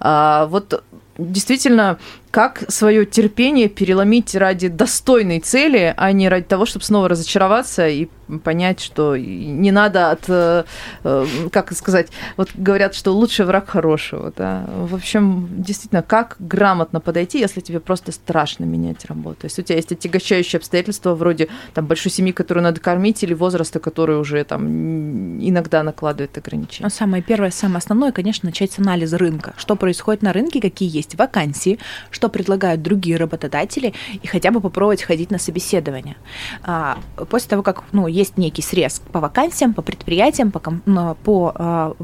А, 0.00 0.46
вот 0.46 0.82
действительно, 1.18 1.98
как 2.30 2.64
свое 2.68 3.06
терпение 3.06 3.68
переломить 3.68 4.34
ради 4.34 4.68
достойной 4.68 5.40
цели, 5.40 5.94
а 5.96 6.12
не 6.12 6.28
ради 6.28 6.44
того, 6.44 6.66
чтобы 6.66 6.84
снова 6.84 7.08
разочароваться 7.08 7.88
и 7.88 8.08
понять, 8.42 8.80
что 8.80 9.16
не 9.16 9.70
надо 9.70 10.10
от, 10.10 10.24
э, 10.28 10.64
э, 11.04 11.26
как 11.52 11.72
сказать, 11.72 12.08
вот 12.36 12.50
говорят, 12.54 12.94
что 12.94 13.12
лучший 13.12 13.46
враг 13.46 13.68
хорошего, 13.68 14.32
да. 14.36 14.66
В 14.68 14.94
общем, 14.94 15.48
действительно, 15.50 16.02
как 16.02 16.36
грамотно 16.38 17.00
подойти, 17.00 17.38
если 17.38 17.60
тебе 17.60 17.80
просто 17.80 18.12
страшно 18.12 18.64
менять 18.64 19.04
работу. 19.06 19.38
Если 19.44 19.62
у 19.62 19.64
тебя 19.64 19.76
есть 19.76 19.92
отягощающие 19.92 20.58
обстоятельства 20.58 21.14
вроде 21.14 21.48
там 21.72 21.86
большой 21.86 22.10
семьи, 22.10 22.32
которую 22.32 22.64
надо 22.64 22.80
кормить, 22.80 23.22
или 23.22 23.34
возраста, 23.34 23.78
который 23.78 24.18
уже 24.18 24.42
там 24.44 25.38
иногда 25.40 25.82
накладывает 25.82 26.36
ограничения. 26.36 26.84
Но 26.84 26.90
самое 26.90 27.22
первое, 27.22 27.50
самое 27.50 27.78
основное, 27.78 28.12
конечно, 28.12 28.46
начать 28.48 28.72
с 28.72 28.78
анализа 28.78 29.18
рынка. 29.18 29.54
Что 29.56 29.76
происходит 29.76 30.22
на 30.22 30.32
рынке, 30.32 30.60
какие 30.60 30.94
есть 30.94 31.05
вакансии, 31.14 31.78
что 32.10 32.28
предлагают 32.28 32.82
другие 32.82 33.16
работодатели, 33.16 33.94
и 34.22 34.26
хотя 34.26 34.50
бы 34.50 34.60
попробовать 34.60 35.02
ходить 35.02 35.30
на 35.30 35.38
собеседование. 35.38 36.16
А, 36.62 36.98
после 37.30 37.48
того, 37.48 37.62
как 37.62 37.84
ну, 37.92 38.06
есть 38.06 38.38
некий 38.38 38.62
срез 38.62 39.00
по 39.12 39.20
вакансиям, 39.20 39.74
по 39.74 39.82
предприятиям, 39.82 40.50
по, 40.50 40.60
по 41.22 41.52
а, 41.54 41.94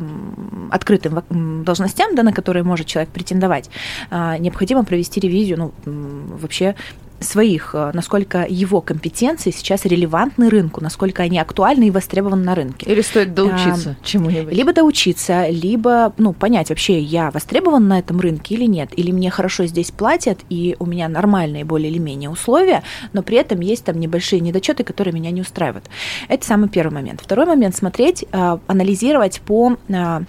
открытым 0.71 1.23
должностям, 1.65 2.15
да, 2.15 2.23
на 2.23 2.33
которые 2.33 2.63
может 2.63 2.87
человек 2.87 3.11
претендовать, 3.13 3.71
а, 4.11 4.39
необходимо 4.39 4.85
провести 4.85 5.21
ревизию 5.21 5.59
ну, 5.59 5.73
вообще 5.85 6.75
своих, 7.23 7.71
э, 7.75 7.91
насколько 7.95 8.47
его 8.49 8.81
компетенции 8.81 9.51
сейчас 9.51 9.85
релевантны 9.85 10.49
рынку, 10.49 10.81
насколько 10.83 11.23
они 11.23 11.39
актуальны 11.39 11.89
и 11.89 11.91
востребованы 11.91 12.45
на 12.45 12.55
рынке. 12.55 12.91
Или 12.91 13.01
стоит 13.01 13.35
доучиться 13.35 13.97
а, 14.01 14.05
чему-нибудь? 14.05 14.53
Либо 14.53 14.73
доучиться, 14.73 15.49
либо 15.49 16.13
ну, 16.19 16.33
понять 16.33 16.71
вообще, 16.71 17.01
я 17.01 17.31
востребован 17.31 17.89
на 17.89 17.99
этом 17.99 18.21
рынке 18.21 18.55
или 18.55 18.65
нет, 18.65 18.91
или 18.97 19.11
мне 19.13 19.31
хорошо 19.31 19.67
здесь 19.67 19.91
платят, 19.91 20.41
и 20.49 20.77
у 20.79 20.87
меня 20.87 21.09
нормальные 21.09 21.65
более 21.65 21.91
или 21.91 21.99
менее 21.99 22.31
условия, 22.31 22.83
но 23.13 23.23
при 23.23 23.37
этом 23.39 23.61
есть 23.61 23.85
там 23.85 23.99
небольшие 23.99 24.41
недочеты, 24.41 24.85
которые 24.85 25.15
меня 25.15 25.31
не 25.31 25.41
устраивают. 25.41 25.87
Это 26.29 26.45
самый 26.47 26.69
первый 26.69 26.95
момент. 26.95 27.21
Второй 27.23 27.47
момент 27.47 27.77
смотреть, 27.77 28.25
э, 28.31 28.59
анализировать 28.67 29.41
по 29.41 29.77
э, 29.89 30.21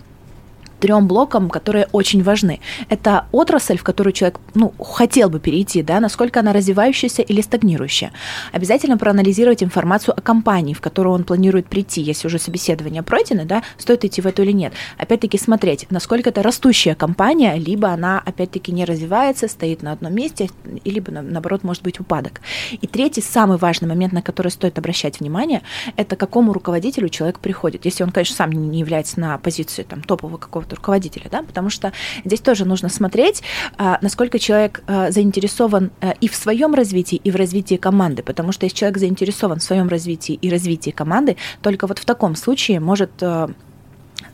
трем 0.84 1.08
блокам, 1.08 1.50
которые 1.50 1.88
очень 1.94 2.24
важны. 2.24 2.60
Это 2.90 3.28
отрасль, 3.32 3.78
в 3.78 3.84
которую 3.84 4.12
человек 4.12 4.38
ну, 4.54 4.74
хотел 4.78 5.30
бы 5.30 5.40
перейти, 5.40 5.82
да, 5.82 6.02
насколько 6.02 6.42
она 6.42 6.52
развивающаяся 6.52 7.22
или 7.22 7.40
стагнирующая. 7.40 8.12
Обязательно 8.52 8.98
проанализировать 8.98 9.64
информацию 9.64 10.14
о 10.14 10.20
компании, 10.20 10.74
в 10.74 10.82
которую 10.82 11.16
он 11.16 11.24
планирует 11.24 11.68
прийти, 11.68 12.02
если 12.02 12.28
уже 12.28 12.38
собеседование 12.38 13.02
пройдено, 13.02 13.46
да, 13.46 13.64
стоит 13.78 14.04
идти 14.04 14.20
в 14.20 14.28
эту 14.28 14.44
или 14.44 14.52
нет. 14.52 14.74
Опять-таки 14.98 15.38
смотреть, 15.38 15.88
насколько 15.90 16.32
это 16.32 16.44
растущая 16.44 16.96
компания, 16.96 17.56
либо 17.56 17.88
она, 17.88 18.22
опять-таки, 18.26 18.74
не 18.74 18.84
развивается, 18.84 19.48
стоит 19.48 19.84
на 19.84 19.94
одном 19.94 20.14
месте, 20.14 20.50
либо, 20.84 21.14
наоборот, 21.14 21.64
может 21.64 21.82
быть 21.84 22.02
упадок. 22.02 22.42
И 22.82 22.88
третий, 22.88 23.22
самый 23.22 23.58
важный 23.58 23.88
момент, 23.88 24.12
на 24.12 24.22
который 24.22 24.52
стоит 24.52 24.78
обращать 24.78 25.22
внимание, 25.22 25.62
это 25.96 26.18
к 26.18 26.20
какому 26.20 26.52
руководителю 26.52 27.08
человек 27.08 27.40
приходит. 27.40 27.86
Если 27.86 28.04
он, 28.04 28.12
конечно, 28.12 28.36
сам 28.36 28.52
не 28.52 28.80
является 28.80 29.22
на 29.22 29.38
позиции 29.38 29.84
там, 29.84 30.02
топового 30.02 30.36
какого-то 30.36 30.73
руководителя, 30.74 31.28
да, 31.32 31.44
потому 31.44 31.70
что 31.70 31.94
здесь 32.26 32.40
тоже 32.40 32.66
нужно 32.66 32.90
смотреть, 32.90 33.44
а, 33.78 33.98
насколько 34.02 34.40
человек 34.40 34.84
а, 34.88 35.12
заинтересован 35.12 35.92
а, 36.02 36.12
и 36.20 36.28
в 36.28 36.36
своем 36.36 36.74
развитии, 36.74 37.20
и 37.24 37.32
в 37.32 37.36
развитии 37.36 37.76
команды, 37.76 38.24
потому 38.24 38.52
что 38.52 38.66
если 38.66 38.78
человек 38.78 38.98
заинтересован 38.98 39.60
в 39.60 39.64
своем 39.64 39.88
развитии 39.88 40.36
и 40.36 40.50
развитии 40.50 40.92
команды, 40.92 41.38
только 41.62 41.88
вот 41.88 42.00
в 42.00 42.06
таком 42.06 42.36
случае 42.36 42.80
может 42.80 43.12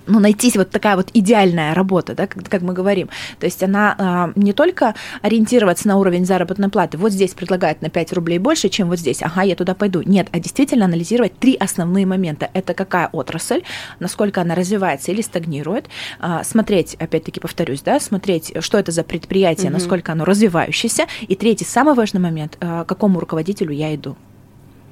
ну, 0.08 0.20
найтись 0.20 0.56
вот 0.56 0.70
такая 0.70 0.96
вот 0.96 1.10
идеальная 1.13 1.74
работа, 1.74 2.15
да, 2.15 2.27
как, 2.27 2.48
как 2.50 2.62
мы 2.62 2.74
говорим. 2.74 3.10
То 3.39 3.46
есть 3.46 3.62
она 3.63 3.96
а, 3.98 4.32
не 4.36 4.53
только 4.53 4.96
ориентироваться 5.22 5.88
на 5.88 5.98
уровень 5.98 6.25
заработной 6.25 6.70
платы, 6.70 6.98
вот 6.98 7.12
здесь 7.12 7.34
предлагают 7.34 7.82
на 7.82 7.89
5 7.89 8.13
рублей 8.13 8.39
больше, 8.39 8.70
чем 8.70 8.89
вот 8.89 9.00
здесь, 9.00 9.22
ага, 9.22 9.44
я 9.44 9.56
туда 9.56 9.75
пойду. 9.75 10.01
Нет, 10.03 10.27
а 10.32 10.39
действительно 10.39 10.86
анализировать 10.86 11.38
три 11.38 11.56
основные 11.56 12.06
момента. 12.06 12.50
Это 12.53 12.74
какая 12.74 13.10
отрасль, 13.12 13.62
насколько 14.00 14.41
она 14.41 14.56
развивается 14.56 15.12
или 15.12 15.22
стагнирует, 15.22 15.89
а, 16.20 16.44
смотреть, 16.44 16.96
опять-таки 16.96 17.39
повторюсь, 17.39 17.82
да, 17.82 18.00
смотреть, 18.00 18.53
что 18.60 18.77
это 18.77 18.91
за 18.91 19.03
предприятие, 19.03 19.68
угу. 19.68 19.74
насколько 19.74 20.12
оно 20.12 20.25
развивающееся, 20.25 21.06
и 21.22 21.36
третий, 21.36 21.65
самый 21.65 21.94
важный 21.94 22.20
момент, 22.20 22.58
а, 22.60 22.84
к 22.84 22.89
какому 22.89 23.20
руководителю 23.20 23.72
я 23.72 23.94
иду. 23.94 24.18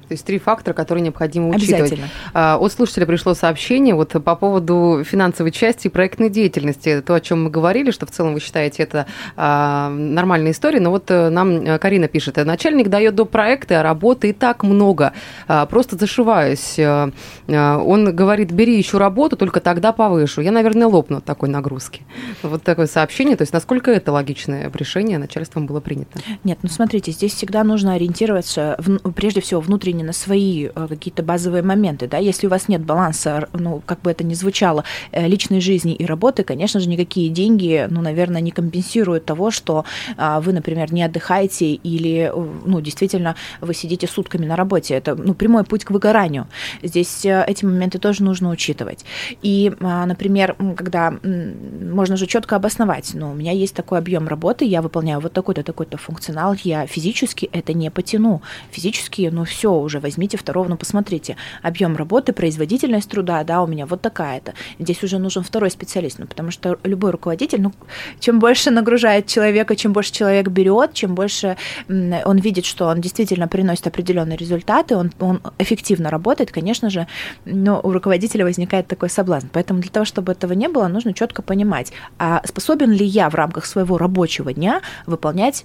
То 0.08 0.12
есть 0.14 0.24
три 0.24 0.38
фактора, 0.38 0.74
которые 0.74 1.02
необходимо 1.02 1.48
учитывать. 1.48 1.98
А, 2.32 2.56
от 2.58 2.72
слушателя 2.72 3.04
пришло 3.06 3.34
сообщение 3.34 3.94
вот 3.94 4.12
по 4.12 4.34
поводу 4.34 5.02
финансовой 5.04 5.52
части 5.52 5.88
и 5.88 5.90
проектной 5.90 6.30
деятельности. 6.30 7.02
То, 7.02 7.14
о 7.14 7.20
чем 7.20 7.44
мы 7.44 7.50
говорили, 7.50 7.90
что 7.90 8.06
в 8.06 8.10
целом 8.10 8.34
вы 8.34 8.40
считаете 8.40 8.82
это 8.82 9.06
а, 9.36 9.90
нормальная 9.90 10.52
история. 10.52 10.80
Но 10.80 10.90
вот 10.90 11.10
э, 11.10 11.28
нам 11.28 11.50
э, 11.50 11.78
Карина 11.78 12.08
пишет, 12.08 12.36
начальник 12.36 12.88
дает 12.88 13.14
до 13.14 13.26
проекта, 13.26 13.80
а 13.80 13.82
работы 13.82 14.30
и 14.30 14.32
так 14.32 14.62
много. 14.62 15.12
А, 15.46 15.66
просто 15.66 15.96
зашиваюсь. 15.96 16.78
Он 16.78 18.16
говорит, 18.16 18.50
бери 18.50 18.78
еще 18.78 18.98
работу, 18.98 19.36
только 19.36 19.60
тогда 19.60 19.92
повышу. 19.92 20.40
Я, 20.40 20.52
наверное, 20.52 20.86
лопну 20.86 21.18
от 21.18 21.24
такой 21.24 21.48
нагрузки. 21.48 22.02
Вот 22.42 22.62
такое 22.62 22.86
сообщение. 22.86 23.36
То 23.36 23.42
есть 23.42 23.52
насколько 23.52 23.90
это 23.90 24.12
логичное 24.12 24.70
решение 24.74 25.18
начальством 25.18 25.66
было 25.66 25.80
принято? 25.80 26.18
Нет, 26.44 26.58
ну 26.62 26.68
смотрите, 26.68 27.12
здесь 27.12 27.34
всегда 27.34 27.64
нужно 27.64 27.94
ориентироваться 27.94 28.76
в, 28.78 29.12
прежде 29.12 29.40
всего 29.40 29.60
внутренне 29.60 29.97
не 29.98 30.04
на 30.04 30.12
свои 30.12 30.66
э, 30.66 30.86
какие-то 30.88 31.22
базовые 31.22 31.62
моменты, 31.62 32.08
да, 32.08 32.18
если 32.18 32.46
у 32.46 32.50
вас 32.50 32.68
нет 32.68 32.82
баланса, 32.82 33.48
ну, 33.52 33.82
как 33.84 34.00
бы 34.00 34.10
это 34.10 34.24
ни 34.24 34.34
звучало, 34.34 34.84
э, 35.12 35.26
личной 35.26 35.60
жизни 35.60 35.94
и 35.94 36.06
работы, 36.06 36.44
конечно 36.44 36.80
же, 36.80 36.88
никакие 36.88 37.28
деньги, 37.28 37.86
ну, 37.90 38.00
наверное, 38.00 38.40
не 38.40 38.50
компенсируют 38.50 39.24
того, 39.24 39.50
что 39.50 39.84
а, 40.16 40.40
вы, 40.40 40.52
например, 40.52 40.92
не 40.92 41.02
отдыхаете 41.02 41.74
или, 41.74 42.30
э, 42.32 42.48
ну, 42.64 42.80
действительно, 42.80 43.34
вы 43.60 43.74
сидите 43.74 44.06
сутками 44.06 44.46
на 44.46 44.56
работе. 44.56 44.94
Это, 44.94 45.14
ну, 45.14 45.34
прямой 45.34 45.64
путь 45.64 45.84
к 45.84 45.90
выгоранию. 45.90 46.46
Здесь 46.82 47.24
эти 47.24 47.64
моменты 47.64 47.98
тоже 47.98 48.22
нужно 48.22 48.50
учитывать. 48.50 49.04
И, 49.42 49.72
а, 49.80 50.06
например, 50.06 50.56
когда 50.76 51.14
можно 51.22 52.16
же 52.16 52.26
четко 52.26 52.56
обосновать, 52.56 53.10
ну, 53.14 53.32
у 53.32 53.34
меня 53.34 53.52
есть 53.52 53.74
такой 53.74 53.98
объем 53.98 54.28
работы, 54.28 54.64
я 54.64 54.80
выполняю 54.80 55.20
вот 55.20 55.32
такой-то, 55.32 55.62
такой-то 55.62 55.96
функционал, 55.96 56.54
я 56.62 56.86
физически 56.86 57.48
это 57.52 57.72
не 57.72 57.90
потяну. 57.90 58.42
Физически, 58.70 59.30
ну, 59.32 59.44
все, 59.44 59.87
уже 59.88 60.00
возьмите 60.00 60.36
второго, 60.36 60.68
ну 60.68 60.76
посмотрите, 60.76 61.36
объем 61.62 61.96
работы, 61.96 62.32
производительность 62.32 63.10
труда, 63.10 63.42
да, 63.42 63.62
у 63.62 63.66
меня 63.66 63.86
вот 63.86 64.00
такая-то. 64.00 64.54
Здесь 64.78 65.02
уже 65.02 65.18
нужен 65.18 65.42
второй 65.42 65.70
специалист, 65.70 66.18
ну 66.18 66.26
потому 66.26 66.50
что 66.50 66.78
любой 66.84 67.10
руководитель, 67.10 67.60
ну 67.60 67.72
чем 68.20 68.38
больше 68.38 68.70
нагружает 68.70 69.26
человека, 69.26 69.74
чем 69.76 69.92
больше 69.92 70.12
человек 70.12 70.48
берет, 70.48 70.92
чем 70.92 71.14
больше 71.14 71.56
он 71.88 72.38
видит, 72.38 72.64
что 72.64 72.86
он 72.86 73.00
действительно 73.00 73.48
приносит 73.48 73.86
определенные 73.86 74.36
результаты, 74.36 74.94
он, 74.96 75.10
он 75.18 75.40
эффективно 75.58 76.10
работает, 76.10 76.52
конечно 76.52 76.90
же, 76.90 77.06
но 77.44 77.80
у 77.82 77.90
руководителя 77.92 78.44
возникает 78.44 78.86
такой 78.86 79.10
соблазн. 79.10 79.48
Поэтому 79.52 79.80
для 79.80 79.90
того, 79.90 80.04
чтобы 80.04 80.32
этого 80.32 80.52
не 80.52 80.68
было, 80.68 80.86
нужно 80.88 81.14
четко 81.14 81.42
понимать, 81.42 81.92
а 82.18 82.42
способен 82.44 82.92
ли 82.92 83.04
я 83.04 83.30
в 83.30 83.34
рамках 83.34 83.66
своего 83.66 83.98
рабочего 83.98 84.52
дня 84.52 84.82
выполнять 85.06 85.64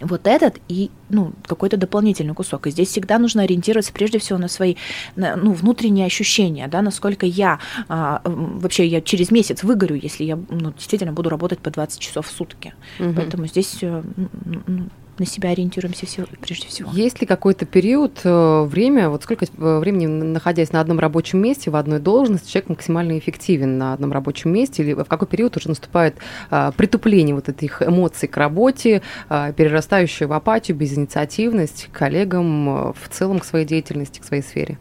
вот 0.00 0.26
этот 0.26 0.58
и 0.68 0.90
ну, 1.08 1.32
какой-то 1.46 1.76
дополнительный 1.76 2.34
кусок. 2.34 2.66
И 2.66 2.70
здесь 2.70 2.88
всегда 2.88 3.18
нужно 3.18 3.42
ориентироваться 3.42 3.92
прежде 3.92 4.18
всего 4.18 4.38
на 4.38 4.48
свои 4.48 4.76
на, 5.16 5.36
ну, 5.36 5.52
внутренние 5.52 6.06
ощущения, 6.06 6.68
да, 6.68 6.82
насколько 6.82 7.26
я 7.26 7.60
а, 7.88 8.20
вообще 8.24 8.86
я 8.86 9.00
через 9.00 9.30
месяц 9.30 9.62
выгорю, 9.62 9.96
если 9.96 10.24
я 10.24 10.36
ну, 10.36 10.72
действительно 10.72 11.12
буду 11.12 11.30
работать 11.30 11.60
по 11.60 11.70
20 11.70 12.00
часов 12.00 12.26
в 12.26 12.30
сутки. 12.30 12.74
Угу. 12.98 13.14
Поэтому 13.14 13.46
здесь 13.46 13.78
ну, 13.80 14.88
на 15.18 15.26
себя 15.26 15.50
ориентируемся 15.50 16.06
все, 16.06 16.24
прежде 16.40 16.68
всего. 16.68 16.90
Есть 16.92 17.20
ли 17.20 17.26
какой-то 17.26 17.66
период, 17.66 18.20
э, 18.24 18.62
время, 18.64 19.08
вот 19.08 19.22
сколько 19.22 19.46
э, 19.46 19.78
времени, 19.78 20.06
находясь 20.06 20.72
на 20.72 20.80
одном 20.80 20.98
рабочем 20.98 21.40
месте, 21.40 21.70
в 21.70 21.76
одной 21.76 22.00
должности, 22.00 22.50
человек 22.50 22.70
максимально 22.70 23.18
эффективен 23.18 23.78
на 23.78 23.92
одном 23.92 24.12
рабочем 24.12 24.52
месте, 24.52 24.82
или 24.82 24.92
в 24.92 25.04
какой 25.04 25.28
период 25.28 25.56
уже 25.56 25.68
наступает 25.68 26.16
а, 26.50 26.72
притупление 26.72 27.34
вот 27.34 27.48
этих 27.48 27.82
эмоций 27.82 28.28
к 28.28 28.36
работе, 28.36 29.02
а, 29.28 29.52
перерастающее 29.52 30.26
в 30.26 30.32
апатию, 30.32 30.76
безинициативность 30.76 31.88
к 31.92 31.98
коллегам, 31.98 32.92
в 32.92 33.08
целом 33.10 33.38
к 33.38 33.44
своей 33.44 33.66
деятельности, 33.66 34.20
к 34.20 34.24
своей 34.24 34.42
сфере? 34.42 34.78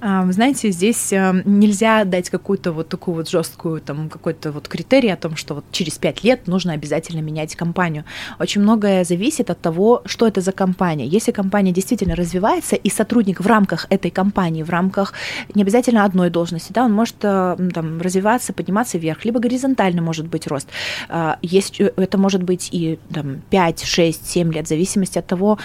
Вы 0.00 0.32
знаете, 0.32 0.70
здесь 0.70 1.12
нельзя 1.12 2.04
дать 2.04 2.30
какую-то 2.30 2.72
вот 2.72 2.88
такую 2.88 3.16
вот 3.16 3.28
жесткую 3.28 3.80
там 3.80 4.08
какой-то 4.08 4.52
вот 4.52 4.68
критерий 4.68 5.10
о 5.10 5.16
том, 5.16 5.36
что 5.36 5.54
вот 5.54 5.64
через 5.70 5.98
пять 5.98 6.24
лет 6.24 6.46
нужно 6.46 6.72
обязательно 6.72 7.20
менять 7.20 7.56
компанию. 7.56 8.04
Очень 8.38 8.62
многое 8.62 9.04
зависит 9.04 9.50
от 9.50 9.60
того, 9.60 10.02
что 10.06 10.26
это 10.26 10.40
за 10.40 10.52
компания. 10.52 11.06
Если 11.06 11.32
компания 11.32 11.72
действительно 11.72 12.16
развивается, 12.16 12.76
и 12.76 12.90
сотрудник 12.90 13.40
в 13.40 13.46
рамках 13.46 13.86
этой 13.90 14.10
компании, 14.10 14.62
в 14.62 14.70
рамках 14.70 15.12
не 15.54 15.62
обязательно 15.62 16.04
одной 16.04 16.30
должности, 16.30 16.72
да, 16.72 16.84
он 16.84 16.92
может 16.92 17.16
э, 17.22 17.56
там 17.72 18.00
развиваться, 18.00 18.52
подниматься 18.52 18.98
вверх, 18.98 19.24
либо 19.24 19.40
горизонтально 19.40 20.02
может 20.02 20.26
быть 20.26 20.46
рост. 20.46 20.68
А, 21.08 21.38
есть, 21.42 21.80
э, 21.80 21.92
это 21.96 22.18
может 22.18 22.42
быть 22.42 22.68
и 22.72 22.98
там, 23.12 23.42
5, 23.50 23.84
6, 23.84 24.26
7 24.26 24.52
лет, 24.52 24.66
в 24.66 24.68
зависимости 24.68 25.18
от 25.18 25.26
того, 25.26 25.58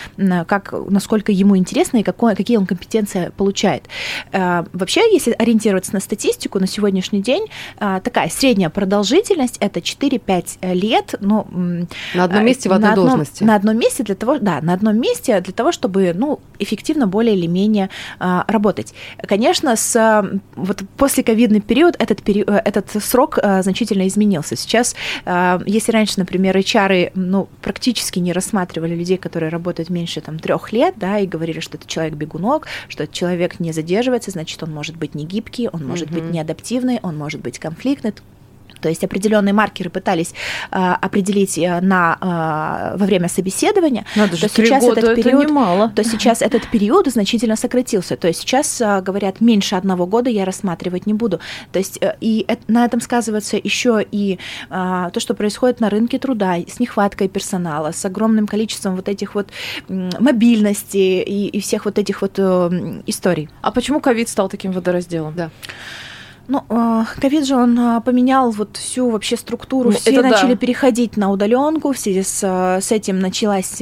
как, 0.48 0.74
насколько 0.90 1.32
ему 1.32 1.58
интересно 1.58 1.98
и 1.98 2.04
какое, 2.04 2.36
какие 2.36 2.58
он 2.58 2.66
компетенции 2.66 3.32
получает. 3.36 3.69
Э, 4.32 4.64
вообще, 4.74 5.02
если 5.12 5.32
ориентироваться 5.32 5.94
на 5.94 6.00
статистику, 6.00 6.60
на 6.60 6.68
сегодняшний 6.68 7.22
день 7.22 7.46
э, 7.80 8.02
такая 8.04 8.30
средняя 8.30 8.70
продолжительность 8.70 9.58
это 9.60 9.80
4-5 9.80 10.74
лет. 10.74 11.16
Ну, 11.20 11.48
на 12.14 12.24
одном 12.24 12.46
месте 12.46 12.70
в 12.70 12.74
одной 12.74 12.88
на 12.88 12.94
одном, 12.94 13.08
должности. 13.08 13.44
На 13.44 13.56
одном 13.56 13.78
месте 13.78 14.04
для 14.04 14.16
того, 14.16 14.40
да, 14.40 14.60
на 14.62 14.74
одном 14.74 15.00
месте 15.00 15.40
для 15.42 15.54
того, 15.54 15.72
чтобы 15.72 16.14
ну, 16.16 16.40
эффективно 16.60 17.08
более 17.08 17.36
или 17.36 17.48
менее 17.48 17.90
э, 18.20 18.42
работать. 18.48 18.94
Конечно, 19.28 19.76
с, 19.76 20.24
вот 20.56 20.82
после 20.98 21.24
ковидный 21.24 21.62
период 21.62 21.96
этот, 22.00 22.22
период, 22.24 22.50
этот 22.50 22.90
срок 23.04 23.40
значительно 23.62 24.08
изменился. 24.08 24.56
Сейчас, 24.56 24.96
если 25.66 25.92
раньше, 25.92 26.16
например, 26.18 26.58
HR 26.58 27.12
ну, 27.16 27.48
практически 27.62 28.20
не 28.20 28.34
рассматривали 28.34 28.96
людей, 28.96 29.18
которые 29.18 29.50
работают 29.50 29.90
меньше 29.90 30.22
там, 30.22 30.40
трех 30.40 30.72
лет, 30.72 30.96
да, 30.98 31.20
и 31.20 31.28
говорили, 31.28 31.60
что 31.60 31.78
это 31.78 31.88
человек 31.88 32.14
бегунок, 32.16 32.68
что 32.88 33.04
это 33.04 33.14
человек 33.14 33.59
не 33.60 33.72
задерживается 33.72 34.32
значит, 34.32 34.62
он 34.64 34.74
может 34.74 34.96
быть 34.98 35.16
не 35.16 35.26
гибкий, 35.26 35.70
он 35.72 35.86
может 35.86 36.10
угу. 36.12 36.16
быть 36.20 36.32
неадаптивный, 36.32 37.00
он 37.02 37.18
может 37.18 37.42
быть 37.42 37.60
конфликтный, 37.60 38.14
то 38.82 38.90
есть 38.90 39.04
определенные 39.04 39.54
маркеры 39.54 39.90
пытались 39.90 40.34
э, 40.72 40.76
определить 40.78 41.58
э, 41.58 41.80
на, 41.82 42.18
э, 42.94 42.98
во 42.98 43.06
время 43.06 43.28
собеседования, 43.30 44.06
Надо 44.16 44.36
же, 44.38 44.50
то 44.50 44.56
сейчас 44.56 44.84
года 44.84 45.00
этот 45.00 45.16
период, 45.16 45.44
это 45.44 45.52
немало. 45.52 45.92
то 45.96 46.04
сейчас 46.04 46.42
этот 46.42 46.68
период 46.70 47.08
значительно 47.08 47.56
сократился. 47.56 48.16
То 48.16 48.28
есть 48.28 48.42
сейчас 48.42 48.82
э, 48.82 49.02
говорят 49.02 49.42
меньше 49.42 49.76
одного 49.76 50.06
года 50.06 50.30
я 50.30 50.46
рассматривать 50.46 51.06
не 51.06 51.14
буду. 51.14 51.40
То 51.72 51.80
есть 51.80 51.98
э, 52.02 52.16
и 52.22 52.46
это, 52.48 52.62
на 52.68 52.86
этом 52.86 53.02
сказывается 53.02 53.58
еще 53.58 54.06
и 54.12 54.40
э, 54.70 55.10
то, 55.14 55.20
что 55.20 55.34
происходит 55.34 55.80
на 55.80 55.90
рынке 55.90 56.20
труда 56.20 56.58
с 56.58 56.80
нехваткой 56.80 57.30
персонала, 57.30 57.92
с 57.92 58.06
огромным 58.06 58.48
количеством 58.48 58.96
вот 58.96 59.10
этих 59.10 59.36
вот 59.36 59.50
мобильности 59.88 60.98
и, 60.98 61.48
и 61.48 61.60
всех 61.60 61.86
вот 61.86 61.98
этих 61.98 62.22
вот 62.22 62.34
э, 62.38 63.02
историй. 63.08 63.50
А 63.62 63.72
почему 63.72 64.00
ковид 64.00 64.30
стал 64.30 64.50
таким 64.50 64.72
водоразделом? 64.72 65.34
Да. 65.36 65.50
Ну, 66.50 66.64
а, 66.70 67.06
ковид 67.22 67.46
же 67.46 67.56
он 67.56 67.80
а, 67.80 68.02
поменял 68.02 68.50
вот 68.50 68.76
всю 68.76 69.12
вообще 69.12 69.38
структуру, 69.38 69.92
все 69.92 70.10
Это 70.10 70.24
начали 70.24 70.54
да. 70.54 70.58
переходить 70.58 71.16
на 71.16 71.30
удаленку, 71.30 71.94
все 71.94 72.24
с, 72.24 72.42
а, 72.44 72.82
с 72.82 72.92
этим 72.92 73.20
началось 73.20 73.78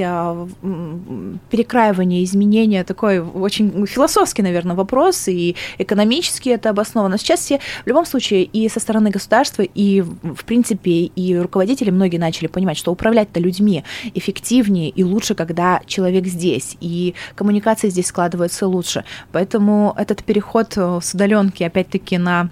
перекраивание, 1.49 2.25
изменение, 2.25 2.83
такой 2.83 3.19
очень 3.19 3.87
философский, 3.87 4.41
наверное, 4.41 4.75
вопрос, 4.75 5.29
и 5.29 5.55
экономически 5.77 6.49
это 6.49 6.71
обосновано. 6.71 7.17
Сейчас 7.17 7.39
все, 7.39 7.61
в 7.85 7.87
любом 7.87 8.05
случае, 8.05 8.43
и 8.43 8.67
со 8.67 8.81
стороны 8.81 9.11
государства, 9.11 9.61
и, 9.61 10.01
в 10.01 10.43
принципе, 10.43 10.91
и 10.91 11.37
руководители 11.37 11.89
многие 11.89 12.17
начали 12.17 12.47
понимать, 12.47 12.77
что 12.77 12.91
управлять-то 12.91 13.39
людьми 13.39 13.85
эффективнее 14.13 14.89
и 14.89 15.05
лучше, 15.05 15.35
когда 15.35 15.79
человек 15.85 16.27
здесь, 16.27 16.75
и 16.81 17.15
коммуникация 17.35 17.89
здесь 17.89 18.07
складывается 18.07 18.67
лучше. 18.67 19.05
Поэтому 19.31 19.95
этот 19.97 20.21
переход 20.25 20.73
э, 20.75 20.99
с 21.01 21.13
удаленки, 21.13 21.63
опять-таки, 21.63 22.17
на 22.17 22.49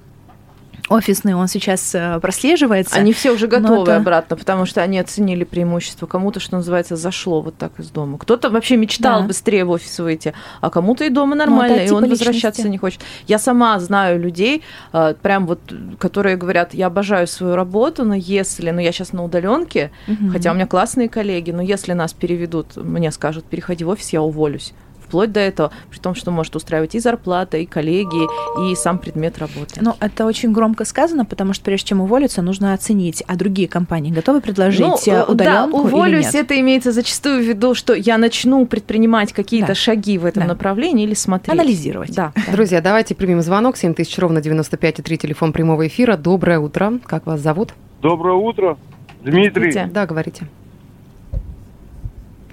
офисный, 0.89 1.33
он 1.33 1.47
сейчас 1.47 1.93
э, 1.95 2.19
прослеживается. 2.19 2.95
Они 2.95 3.13
все 3.13 3.31
уже 3.31 3.47
готовы 3.47 3.83
это... 3.83 3.97
обратно, 3.97 4.35
потому 4.35 4.65
что 4.65 4.81
они 4.81 4.99
оценили 4.99 5.43
преимущество. 5.43 6.05
Кому-то, 6.05 6.39
что 6.39 6.57
называется, 6.57 6.95
зашло 6.95 7.41
вот 7.41 7.57
так 7.57 7.79
из 7.79 7.89
дома. 7.89 8.17
Кто-то 8.17 8.49
вообще 8.49 8.77
мечтал 8.77 9.21
да. 9.21 9.27
быстрее 9.27 9.65
в 9.65 9.71
офис 9.71 9.99
выйти, 9.99 10.33
а 10.61 10.69
кому-то 10.69 11.03
и 11.05 11.09
дома 11.09 11.35
ну, 11.35 11.39
нормально, 11.39 11.77
и 11.77 11.89
он 11.89 12.07
возвращаться 12.09 12.69
не 12.69 12.77
хочет. 12.77 13.01
Я 13.27 13.39
сама 13.39 13.79
знаю 13.79 14.19
людей, 14.19 14.63
э, 14.93 15.15
прям 15.21 15.47
вот, 15.47 15.59
которые 15.99 16.35
говорят, 16.35 16.73
я 16.73 16.87
обожаю 16.87 17.27
свою 17.27 17.55
работу, 17.55 18.03
но 18.03 18.15
если, 18.15 18.69
ну 18.71 18.79
я 18.79 18.91
сейчас 18.91 19.13
на 19.13 19.23
удаленке, 19.23 19.91
угу. 20.07 20.31
хотя 20.31 20.51
у 20.51 20.53
меня 20.53 20.67
классные 20.67 21.09
коллеги, 21.09 21.51
но 21.51 21.61
если 21.61 21.93
нас 21.93 22.13
переведут, 22.13 22.75
мне 22.77 23.11
скажут, 23.11 23.45
переходи 23.45 23.83
в 23.83 23.89
офис, 23.89 24.09
я 24.09 24.21
уволюсь 24.21 24.73
вплоть 25.05 25.31
до 25.31 25.39
этого, 25.39 25.71
при 25.89 25.99
том, 25.99 26.15
что 26.15 26.31
может 26.31 26.55
устраивать 26.55 26.95
и 26.95 26.99
зарплата, 26.99 27.57
и 27.57 27.65
коллеги, 27.65 28.71
и 28.71 28.75
сам 28.75 28.97
предмет 28.97 29.37
работы. 29.37 29.79
Ну, 29.81 29.95
это 29.99 30.25
очень 30.25 30.51
громко 30.51 30.85
сказано, 30.85 31.25
потому 31.25 31.53
что 31.53 31.63
прежде 31.63 31.89
чем 31.89 32.01
уволиться, 32.01 32.41
нужно 32.41 32.73
оценить, 32.73 33.23
а 33.27 33.35
другие 33.35 33.67
компании 33.67 34.11
готовы 34.11 34.41
предложить 34.41 34.81
ну, 34.81 35.23
удаленку 35.27 35.77
да, 35.77 35.83
уволюсь, 35.83 36.27
или 36.27 36.37
нет? 36.37 36.45
это 36.45 36.59
имеется 36.59 36.91
зачастую 36.91 37.43
в 37.43 37.47
виду, 37.47 37.75
что 37.75 37.93
я 37.93 38.17
начну 38.17 38.65
предпринимать 38.65 39.33
какие-то 39.33 39.69
да. 39.69 39.75
шаги 39.75 40.17
в 40.17 40.25
этом 40.25 40.43
да. 40.43 40.49
направлении 40.49 41.05
или 41.05 41.13
смотреть. 41.13 41.53
Анализировать. 41.53 42.15
Да. 42.15 42.31
да. 42.35 42.51
Друзья, 42.51 42.81
давайте 42.81 43.15
примем 43.15 43.41
звонок. 43.41 43.77
7000 43.77 44.19
ровно 44.19 44.39
95,3 44.39 45.17
телефон 45.17 45.53
прямого 45.53 45.87
эфира. 45.87 46.17
Доброе 46.17 46.59
утро. 46.59 46.93
Как 47.05 47.25
вас 47.25 47.41
зовут? 47.41 47.73
Доброе 48.01 48.35
утро. 48.35 48.77
Дмитрий. 49.23 49.73
Да, 49.91 50.05
говорите. 50.05 50.47